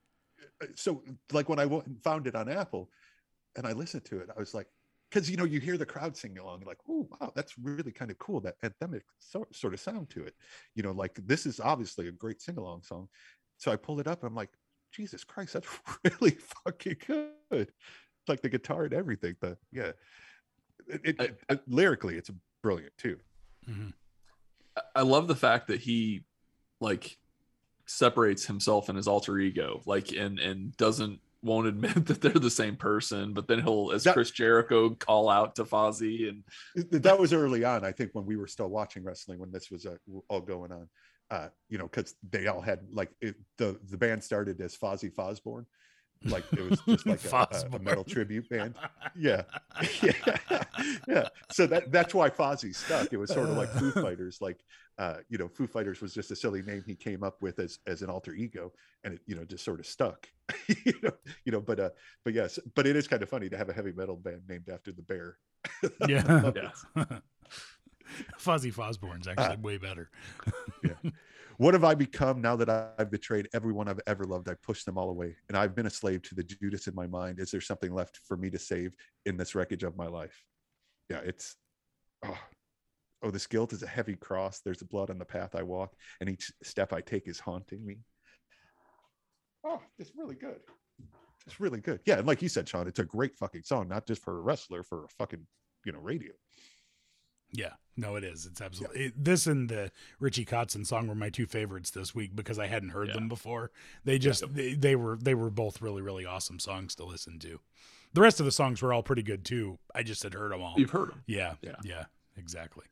[0.62, 1.03] uh, so
[1.33, 2.91] like when I went and found it on Apple
[3.57, 4.67] and I listened to it, I was like,
[5.15, 8.11] because you know you hear the crowd singing along, like, oh wow, that's really kind
[8.11, 8.41] of cool.
[8.41, 10.35] That anthemic so, sort of sound to it.
[10.75, 13.09] You know, like this is obviously a great sing along song.
[13.59, 14.51] So I pulled it up and I'm like,
[14.93, 15.69] Jesus Christ, that's
[16.21, 17.29] really fucking good.
[17.53, 17.71] it's
[18.29, 19.37] Like the guitar and everything.
[19.41, 19.93] The yeah,
[20.89, 22.31] it, it, I- it- lyrically, it's
[22.62, 23.19] brilliant too.
[23.71, 23.93] Mhm.
[24.77, 26.25] I- I love the fact that he
[26.81, 27.19] like
[27.87, 32.51] separates himself and his alter ego, like and and doesn't won't admit that they're the
[32.51, 36.42] same person, but then he'll, as That- Chris Jericho, call out to Fozzy and
[37.03, 39.86] that was early on i think when we were still watching wrestling when this was
[39.86, 39.97] uh,
[40.28, 40.88] all going on.
[41.30, 45.11] Uh you know because they all had like it, the the band started as fozzy
[45.12, 45.64] fosborn
[46.24, 47.36] like it was just like a,
[47.72, 48.74] a, a metal tribute band.
[49.16, 49.42] Yeah.
[50.03, 50.32] Yeah.
[51.07, 51.28] Yeah.
[51.53, 53.12] So that that's why fozzy stuck.
[53.12, 54.59] It was sort of like foo fighters like
[54.99, 57.78] uh you know foo fighters was just a silly name he came up with as
[57.86, 58.72] as an alter ego
[59.03, 60.28] and it you know just sort of stuck
[60.84, 61.11] you know
[61.45, 61.90] you know but uh
[62.24, 64.68] but yes but it is kind of funny to have a heavy metal band named
[64.68, 65.38] after the bear
[66.09, 66.24] Yeah.
[66.42, 66.70] Love yeah.
[66.97, 67.09] it.
[68.38, 70.11] Fuzzy Fosborn's actually way better.
[70.82, 71.11] yeah.
[71.57, 74.49] What have I become now that I've betrayed everyone I've ever loved?
[74.49, 77.07] I pushed them all away, and I've been a slave to the Judas in my
[77.07, 77.38] mind.
[77.38, 80.45] Is there something left for me to save in this wreckage of my life?
[81.09, 81.57] Yeah, it's
[82.24, 82.36] oh,
[83.25, 84.61] oh this guilt is a heavy cross.
[84.61, 87.99] There's blood on the path I walk, and each step I take is haunting me.
[89.64, 90.61] Oh, it's really good.
[91.47, 92.01] It's really good.
[92.07, 94.41] Yeah, and like you said, Sean, it's a great fucking song, not just for a
[94.41, 95.47] wrestler, for a fucking
[95.85, 96.33] you know radio.
[97.53, 98.47] Yeah, no, it is.
[98.47, 102.35] It's absolutely it, this and the Richie Kotzen song were my two favorites this week
[102.35, 103.14] because I hadn't heard Yeah.
[103.14, 103.70] them before.
[104.05, 107.61] They just they, they were they were both really really awesome songs to listen to.
[108.12, 109.79] The rest of the songs were all pretty good too.
[109.95, 110.75] I just had heard them all.
[110.77, 111.77] you've heard them, Yeah, Yeah.
[111.85, 112.05] yeah,
[112.37, 112.87] exactly.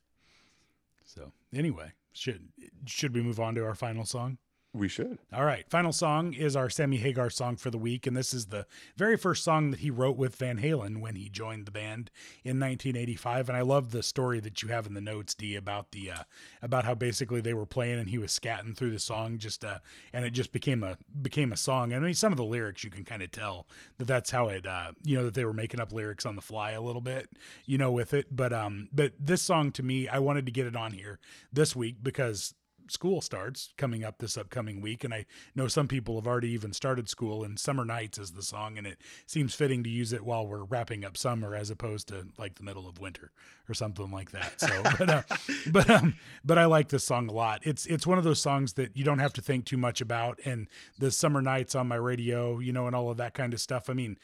[1.14, 2.48] So anyway, should
[2.86, 4.38] should we move on to our final song?
[4.74, 5.18] We should.
[5.34, 5.68] All right.
[5.68, 8.06] Final song is our Sammy Hagar song for the week.
[8.06, 8.66] And this is the
[8.96, 12.10] very first song that he wrote with Van Halen when he joined the band
[12.42, 13.50] in 1985.
[13.50, 16.22] And I love the story that you have in the notes, D, about the, uh,
[16.62, 19.78] about how basically they were playing and he was scatting through the song just, uh,
[20.10, 21.92] and it just became a, became a song.
[21.92, 23.66] I mean, some of the lyrics you can kind of tell
[23.98, 26.40] that that's how it, uh, you know, that they were making up lyrics on the
[26.40, 27.28] fly a little bit,
[27.66, 28.34] you know, with it.
[28.34, 31.18] But, um, but this song to me, I wanted to get it on here
[31.52, 32.54] this week because
[32.88, 35.24] school starts coming up this upcoming week and i
[35.54, 38.86] know some people have already even started school and summer nights is the song and
[38.86, 42.54] it seems fitting to use it while we're wrapping up summer as opposed to like
[42.56, 43.30] the middle of winter
[43.68, 44.60] or something like that.
[44.60, 45.22] So but uh,
[45.70, 46.14] but um
[46.44, 47.60] but i like this song a lot.
[47.62, 50.38] It's it's one of those songs that you don't have to think too much about
[50.44, 50.68] and
[50.98, 53.88] the summer nights on my radio you know and all of that kind of stuff.
[53.88, 54.18] I mean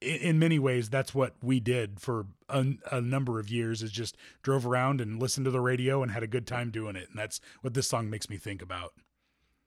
[0.00, 3.92] in, in many ways that's what we did for a, a number of years is
[3.92, 7.08] just drove around and listened to the radio and had a good time doing it.
[7.08, 8.94] And that's what this song makes me think about.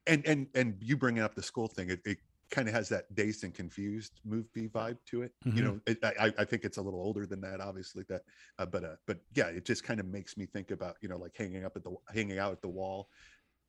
[0.08, 2.18] And and and you bringing up the school thing it, it
[2.50, 5.34] kind of has that dazed and confused movie vibe to it.
[5.54, 5.64] You Mhm.
[5.64, 8.24] know it, I, I think it's a little older than that obviously that
[8.58, 11.18] uh, but uh but yeah it just kind of makes me think about you know
[11.18, 13.10] like hanging up at the hanging out at the wall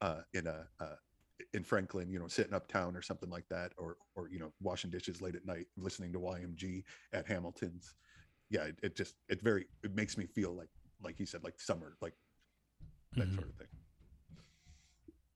[0.02, 0.96] uh in a uh
[1.54, 4.90] in franklin you know sitting uptown or something like that or or you know washing
[4.90, 6.82] dishes late at night listening to ymg
[7.12, 7.94] at hamilton's
[8.50, 10.70] yeah it, it just it very it makes me feel like
[11.02, 12.14] like he said like summer like
[13.16, 13.34] that Mhm.
[13.34, 13.68] sort of thing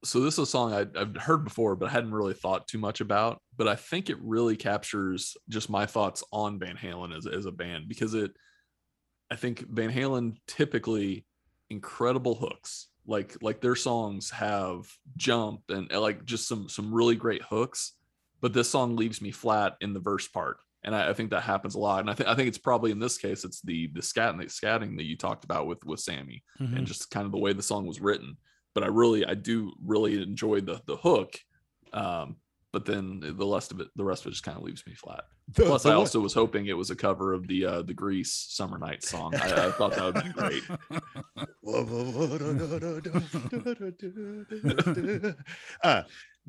[0.04, 2.78] so this is a song I'd, I've heard before, but I hadn't really thought too
[2.78, 3.42] much about.
[3.56, 7.50] But I think it really captures just my thoughts on Van Halen as, as a
[7.50, 8.30] band because it,
[9.30, 11.26] I think Van Halen typically
[11.70, 12.88] incredible hooks.
[13.06, 14.86] Like like their songs have
[15.16, 17.92] jump and like just some some really great hooks,
[18.40, 21.42] but this song leaves me flat in the verse part, and I, I think that
[21.42, 22.00] happens a lot.
[22.00, 24.96] And I think I think it's probably in this case it's the the scatting scatting
[24.96, 26.78] that you talked about with with Sammy Mhm.
[26.78, 28.36] and just kind of the way the song was written.
[28.74, 31.38] But I really, I do really enjoy the the hook.
[31.92, 32.36] Um,
[32.76, 34.92] but then the rest of it, the rest of it just kind of leaves me
[34.92, 35.24] flat.
[35.54, 37.94] The- Plus, the I also was hoping it was a cover of the uh, the
[37.94, 39.34] Grease "Summer Night" song.
[39.34, 40.62] I, I thought that would be great.
[45.82, 46.02] uh,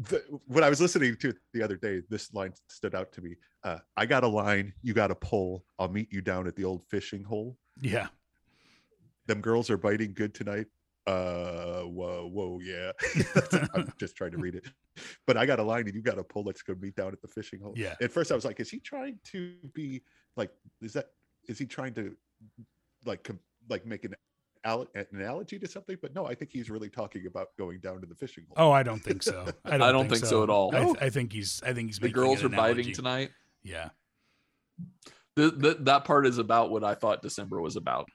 [0.09, 3.21] the, when I was listening to it the other day, this line stood out to
[3.21, 3.38] me.
[3.63, 5.63] Uh, I got a line, you got a pole.
[5.80, 7.57] I'll meet you down at the old fishing hole.
[7.82, 8.07] yeah
[9.28, 10.65] Them girls are biting good tonight.
[11.07, 12.91] Uh, whoa, whoa, yeah.
[13.73, 14.65] I'm just trying to read it,
[15.25, 16.43] but I got a line, and you got a pole.
[16.45, 17.73] Let's go meet down at the fishing hole.
[17.77, 17.95] Yeah.
[18.01, 20.01] At first, I was like, is he trying to be
[20.35, 20.51] like?
[20.81, 21.11] Is that?
[21.47, 22.15] Is he trying to
[23.05, 23.39] like com-
[23.69, 24.15] like make an
[24.65, 25.97] al- an analogy to something?
[26.01, 28.67] But no, I think he's really talking about going down to the fishing hole.
[28.67, 30.75] oh i don't think so i don't, I don't think so at all.
[30.75, 30.95] I, No?
[30.99, 33.29] I think he's i think he's The girls an are biting tonight.
[33.63, 33.89] yeah
[35.35, 38.09] The, the, that part is about what I thought December was about.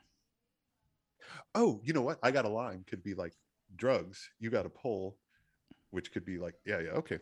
[1.54, 2.18] Oh, you know what?
[2.22, 3.34] I got a line could be like
[3.76, 4.30] drugs.
[4.40, 5.16] You got a pull,
[5.90, 7.18] which could be like, yeah, yeah, okay.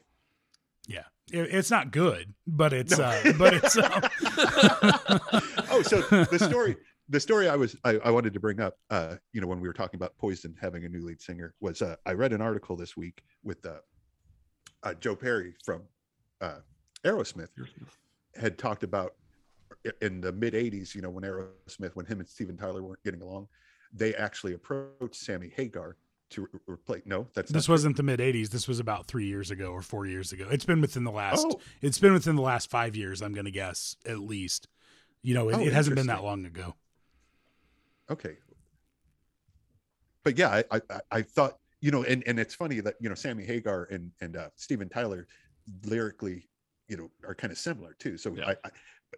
[0.87, 4.01] yeah It, it's not good, but it's uh, but it's uh,
[5.71, 6.77] oh, so the story,
[7.09, 9.69] the story I was I, I wanted to bring up, uh, you know, when we
[9.69, 12.77] were talking about Poison having a new lead singer, was uh, I read an article
[12.77, 13.79] this week with uh,
[14.83, 15.83] uh, Joe Perry from
[16.41, 16.61] uh,
[17.05, 17.49] Aerosmith
[18.37, 19.15] had talked about
[20.01, 23.23] in the mid '80s, you know, when Aerosmith, when him and Steven Tyler weren't getting
[23.23, 23.49] along,
[23.93, 25.97] they actually approached Sammy Hagar
[26.31, 27.03] to re- replace.
[27.07, 28.51] No, that's this wasn't the mid '80s.
[28.51, 30.47] This was about three years ago or four years ago.
[30.51, 31.47] It's been within the last.
[31.49, 31.61] Oh.
[31.83, 33.21] It's been within the last five years.
[33.23, 34.69] I'm going to guess at least.
[35.23, 36.75] You know, it, Oh, it hasn't been that long ago.
[38.11, 38.37] okay
[40.25, 43.09] but yeah I, I i- i thought you know and and it's funny that you
[43.09, 45.27] know sammy hagar and and uh steven tyler
[45.87, 46.49] lyrically
[46.89, 48.49] you know are kind of similar too so Yeah.
[48.49, 48.71] I, I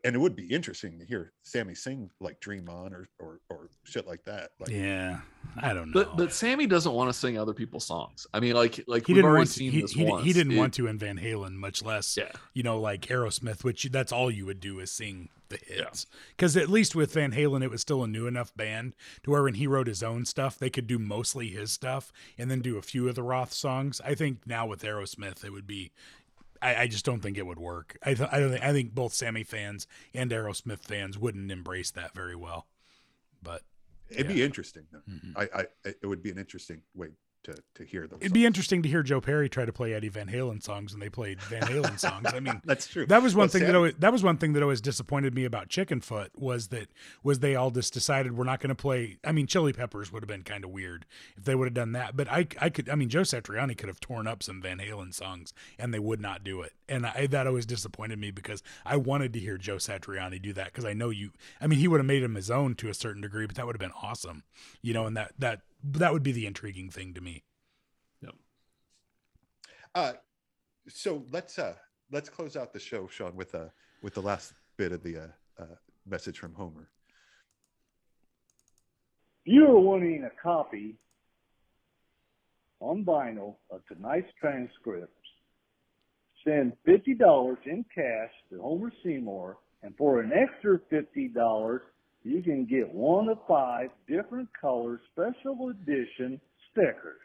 [0.05, 3.68] and it would be interesting to hear sammy sing like dream on or or or
[3.84, 5.20] shit like that like Yeah,
[5.61, 6.05] I don't know.
[6.05, 8.26] But but Sammy doesn't want to sing other people's songs.
[8.32, 10.24] I mean, like like he we've didn't already want to, seen he, this he, once.
[10.24, 13.64] he didn't It- want to in Van Halen, much less Yeah, you know like Aerosmith,
[13.64, 16.07] which that's all you would do is sing the hits.
[16.36, 19.43] Because at least with Van Halen, it was still a new enough band to where
[19.43, 22.78] when he wrote his own stuff, they could do mostly his stuff and then do
[22.78, 24.01] a few of the Roth songs.
[24.03, 25.93] I think now with Aerosmith, it would be.
[26.63, 27.99] I, I just don't think it would work.
[28.03, 28.51] I, th- I don't.
[28.53, 32.67] Think, I think both Sammy fans and Aerosmith fans wouldn't embrace that very well.
[33.43, 33.63] But
[34.09, 34.33] it'd yeah.
[34.35, 35.03] be interesting though.
[35.11, 35.37] mhm.
[35.37, 37.09] I, I it would be an interesting way
[37.45, 38.18] to to hear them.
[38.20, 41.03] it'd be interesting to hear Joe Perry try to play Eddie Van Halen songs, and
[41.03, 42.26] they played Van Halen songs.
[42.32, 44.53] I mean, that's true That was one Well, thing that always, that was one thing
[44.53, 46.88] that always disappointed me about Chickenfoot was that
[47.22, 49.18] was they all just decided we're not going to play.
[49.24, 51.93] I mean, Chili Peppers would have been kind of weird if they would have done
[51.93, 54.78] that, but I I could I mean Joe Satriani could have torn up some Van
[54.78, 58.62] Halen songs and they would not do it, and I, that always disappointed me because
[58.84, 61.32] I wanted to hear Joe Satriani do that because I know you.
[61.61, 63.66] I mean, he would have made him his own to a certain degree, but that
[63.66, 64.45] would have been awesome,
[64.80, 67.45] you know, and that that that would be the intriguing thing to me.
[69.95, 70.12] uh
[70.89, 71.74] so let's uh
[72.11, 73.66] let's close out the show sean with uh
[74.03, 75.76] with the last bit of the uh, uh
[76.07, 76.89] message from homer.
[79.45, 80.97] If you are wanting a copy
[82.80, 85.14] on vinyl of tonight's transcripts,
[86.45, 91.80] send $50 in cash to Homer Seymour, and for an extra $50,
[92.25, 97.20] you can get one of five different color special edition stickers.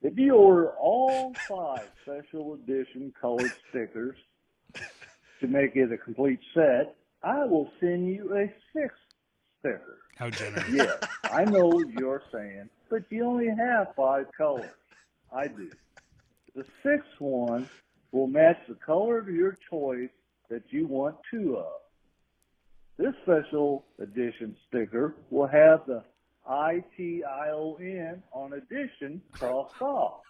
[0.00, 4.16] If you order all five special edition colored stickers
[5.40, 8.98] to make it a complete set, I will send you a sixth
[9.60, 9.98] sticker.
[10.16, 10.68] How generous.
[10.70, 14.70] Yes, I know you're saying, but you only have five colors.
[15.34, 15.70] I do.
[16.54, 17.68] The sixth one
[18.10, 20.10] will match the color of your choice
[20.50, 21.81] that you want two of.
[22.98, 26.02] This special edition sticker will have the
[26.48, 30.20] I-T-I-O-N on edition crossed off.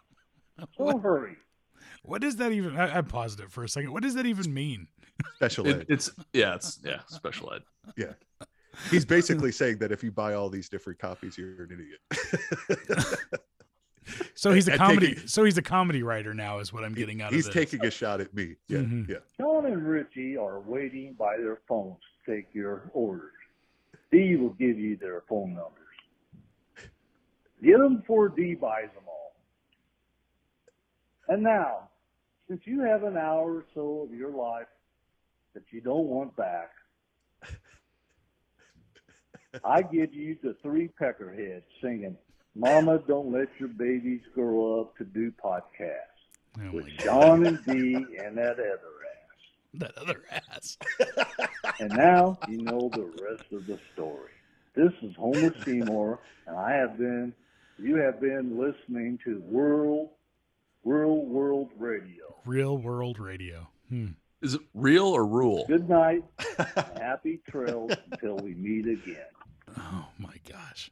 [0.76, 1.36] So hurry.
[2.04, 2.76] What does that even?
[2.78, 3.90] I, I paused it for a second.
[3.92, 4.86] What does that even mean?
[5.36, 7.62] special It- it's yeah, it's yeah, special ed.
[7.96, 8.12] yeah
[8.90, 13.18] he's basically saying that if you buy all these different copies you're an idiot
[14.34, 15.06] So he's a And comedy.
[15.14, 17.62] taking- so he's a comedy writer now, is what I'm getting out he's of this.
[17.62, 19.08] He's taking a shot at me yeah Mhm.
[19.08, 23.32] yeah Sean and Richie are waiting by their phones to take your orders.
[24.10, 25.78] Dee will give you their phone numbers.
[27.62, 29.34] Get them before D buys them all.
[31.28, 31.88] And now,
[32.48, 34.66] since you have an hour or so of your life
[35.54, 36.70] that you don't want back,
[39.64, 42.16] I give you the three peckerheads singing,
[42.54, 46.12] Mama, don't let your babies grow up to do podcasts
[46.60, 47.02] Oh with God.
[47.02, 48.91] Sean and D and that other.
[49.74, 50.76] That other ass.
[51.80, 54.30] And now you know the rest of the story.
[54.74, 57.34] This is Homer Seymour, and I have been,
[57.78, 60.10] you have been listening to World,
[60.84, 62.36] World, World Radio.
[62.44, 63.68] Real world radio.
[63.88, 64.08] Hmm.
[64.40, 65.64] Is it real or rule?
[65.68, 66.24] Good night,
[66.96, 69.26] happy trails until we meet again.
[69.78, 70.90] Oh my gosh.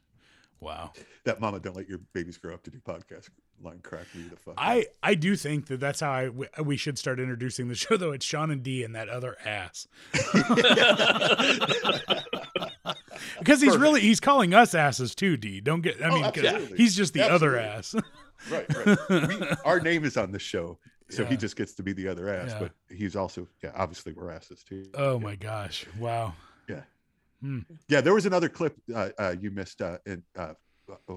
[0.61, 0.93] Wow.
[1.25, 3.29] that mama don't let your babies grow up to do podcast
[3.63, 4.53] line crack me the fuck.
[4.57, 7.97] I I do think that that's how I we, we should start introducing the show
[7.97, 8.11] though.
[8.11, 9.87] It's Sean and D and that other ass.
[13.39, 15.61] Because he's really he's calling us asses too, D.
[15.61, 16.77] Don't get I Oh, mean absolutely.
[16.77, 17.95] he's just the other ass.
[18.51, 20.77] right right we, our name is on the show
[21.09, 22.59] so he just gets to be the other ass Yeah.
[22.59, 25.85] but he's also yeah obviously we're asses too oh my gosh.
[25.99, 26.33] Wow.
[27.87, 30.53] Yeah there was another clip uh, uh you missed uh in uh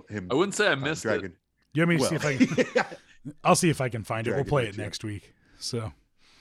[0.08, 1.32] him I wouldn't say I uh, missed it.
[1.72, 2.36] you want me to well, see if I
[2.82, 2.96] can
[3.42, 4.34] I'll see if I can find it.
[4.34, 4.84] We'll play Age, it yeah.
[4.84, 5.34] next week.
[5.58, 5.92] So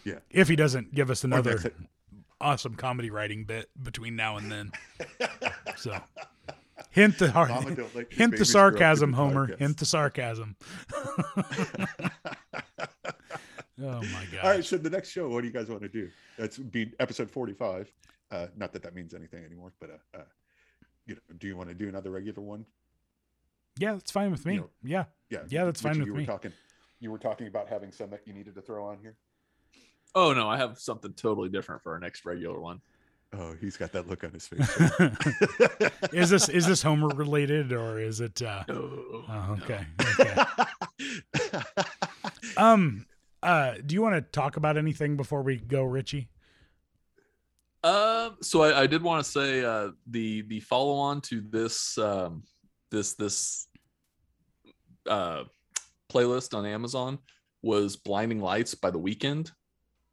[0.04, 0.20] Yeah.
[0.30, 1.74] If he doesn't give us another
[2.42, 4.72] awesome comedy writing bit between now and then.
[5.78, 5.98] So
[6.92, 9.48] hint the Mama, hard, don't let your hint the babies grow up to sarcasm, Homer.
[9.48, 9.60] podcasts.
[9.60, 10.56] Hint the sarcasm.
[13.82, 14.44] Oh my god.
[14.44, 16.10] All right, so the next show, what do you guys want to do?
[16.38, 17.92] That's be episode forty-five.
[18.34, 20.24] Uh, not that that means anything anymore, but uh, uh,
[21.06, 22.66] you know, do you want to do another regular one?
[23.78, 24.56] Yeah, that's fine with me.
[24.56, 25.06] You know, yeah.
[25.30, 26.22] Yeah, Yeah, that's fine with you me.
[26.22, 26.52] Were talking,
[27.00, 29.16] you were talking about having some that you needed to throw on here.
[30.16, 32.82] Oh no, I have something totally different for our next regular one.
[33.36, 34.70] Oh, he's got that look on his face.
[36.14, 39.86] is this is this Homer related or is it uh Oh, oh, okay.
[40.20, 40.44] okay.
[42.58, 43.06] Um
[43.42, 46.30] uh do you want to talk about anything before we go, Richie?
[47.84, 51.98] Um, so I, I did want to say uh, the the follow on to this
[51.98, 52.44] um,
[52.92, 53.68] this this
[55.10, 55.44] uh,
[56.12, 57.20] playlist on Amazon
[57.62, 59.52] was "Blinding Lights" by The Weeknd.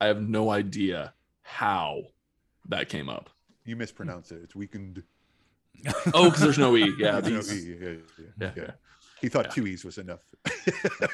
[0.01, 1.13] I have no idea
[1.43, 2.03] how
[2.69, 3.31] that came up.
[3.65, 4.41] you mispronounce it.
[4.43, 5.03] It's weakened.
[6.13, 6.93] Oh, because there's no e.
[6.99, 7.97] Yeah, no E, yeah, yeah,
[8.39, 8.71] yeah, yeah.
[9.23, 10.21] He thought two E's was enough.
[10.45, 11.11] that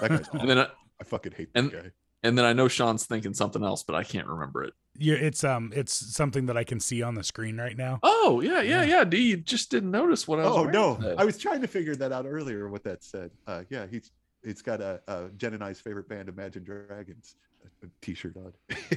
[0.00, 0.40] guy's awful.
[0.40, 0.66] And then I,
[1.00, 1.90] I fucking hate and- that guy.
[2.22, 4.74] And then I know Sean's thinking something else, but I can't remember it.
[5.00, 8.00] Yeah, it's um it's something that I can see on the screen right now.
[8.02, 8.82] Oh yeah, Yeah.
[8.82, 9.04] yeah, yeah.
[9.04, 10.56] D, you just didn't notice what I was.
[10.56, 11.14] Oh no, today.
[11.16, 12.68] I was trying to figure that out earlier.
[12.68, 13.30] What that said.
[13.46, 14.10] Uh, yeah, he's
[14.42, 17.36] it's got a, a Jen and I's favorite band, Imagine Dragons,
[17.82, 18.52] a, a t-shirt on.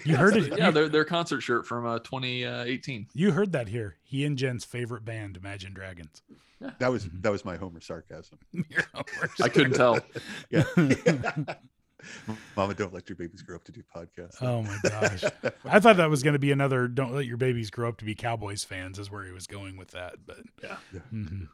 [0.05, 0.57] You heard it.
[0.57, 3.07] yeah, their their concert shirt from uh, 2018.
[3.13, 3.97] you heard that here.
[4.03, 6.21] He and Jen's favorite band, Imagine Dragons.
[6.79, 7.21] That was Mhm.
[7.23, 8.37] that was my Homer sarcasm.
[9.43, 9.99] I couldn't tell.
[10.51, 10.63] Yeah.
[12.57, 14.41] Mama, don't let your babies grow up to do podcasts.
[14.41, 15.23] Oh my gosh.
[15.65, 18.05] I thought that was going to be another "Don't let your babies grow up to
[18.05, 20.15] be Cowboys fans" is where he was going with that.
[20.25, 20.77] But Yeah.
[20.93, 20.99] Yeah.
[21.13, 21.47] Mhm.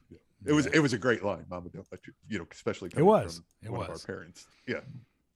[0.45, 1.45] It was it was a great line.
[1.49, 3.37] Mama, don't let you you know, especially it was.
[3.37, 3.87] from It one was.
[4.03, 4.45] of our parents.
[4.67, 4.81] Yeah,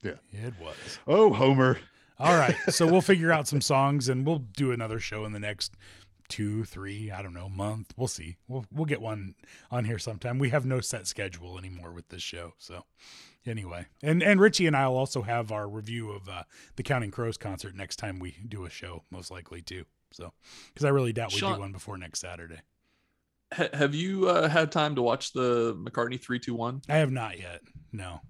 [0.03, 0.13] yeah.
[0.31, 0.99] it was.
[1.07, 1.79] Oh, Homer.
[2.19, 5.39] All right, so we'll figure out some songs and we'll do another show in the
[5.39, 5.73] next
[6.29, 7.93] two, three, I don't know, month.
[7.97, 8.37] We'll see.
[8.47, 9.33] We'll we'll get one
[9.71, 10.37] on here sometime.
[10.37, 12.85] We have no set schedule anymore with this show, so
[13.45, 13.85] anyway.
[14.03, 16.43] And and Richie and I'll also have our review of uh,
[16.75, 19.85] the Counting Crows concert next time we do a show, most likely too.
[20.11, 20.33] So
[20.73, 22.59] because I really doubt we Sean- do one before next Saturday.
[23.53, 26.81] Ha- have you uh, had time to watch the McCartney 321?
[26.89, 27.61] I have not yet.
[27.91, 28.21] No,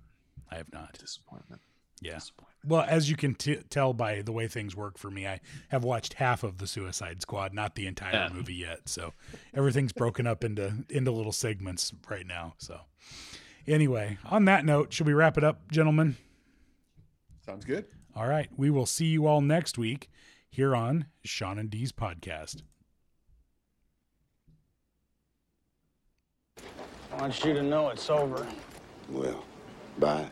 [0.51, 0.97] I have not.
[0.99, 1.61] Disappointment.
[2.01, 2.15] Yeah.
[2.15, 2.47] Disappointment.
[2.65, 5.39] Well, as you can t- tell by the way things work for me, I
[5.69, 8.29] have watched half of the Suicide Squad, not the entire Yeah.
[8.33, 8.87] movie yet.
[8.87, 9.13] So
[9.53, 12.53] everything's broken up into into little segments right now.
[12.57, 12.81] So
[13.67, 16.17] anyway, on that note, should we wrap it up, gentlemen?
[17.45, 17.85] Sounds good.
[18.15, 20.09] All right, we will see you all next week
[20.49, 22.61] here on Sean and D's podcast.
[26.57, 28.45] I want you to know it's over.
[29.09, 29.43] Well,
[29.97, 30.27] bye.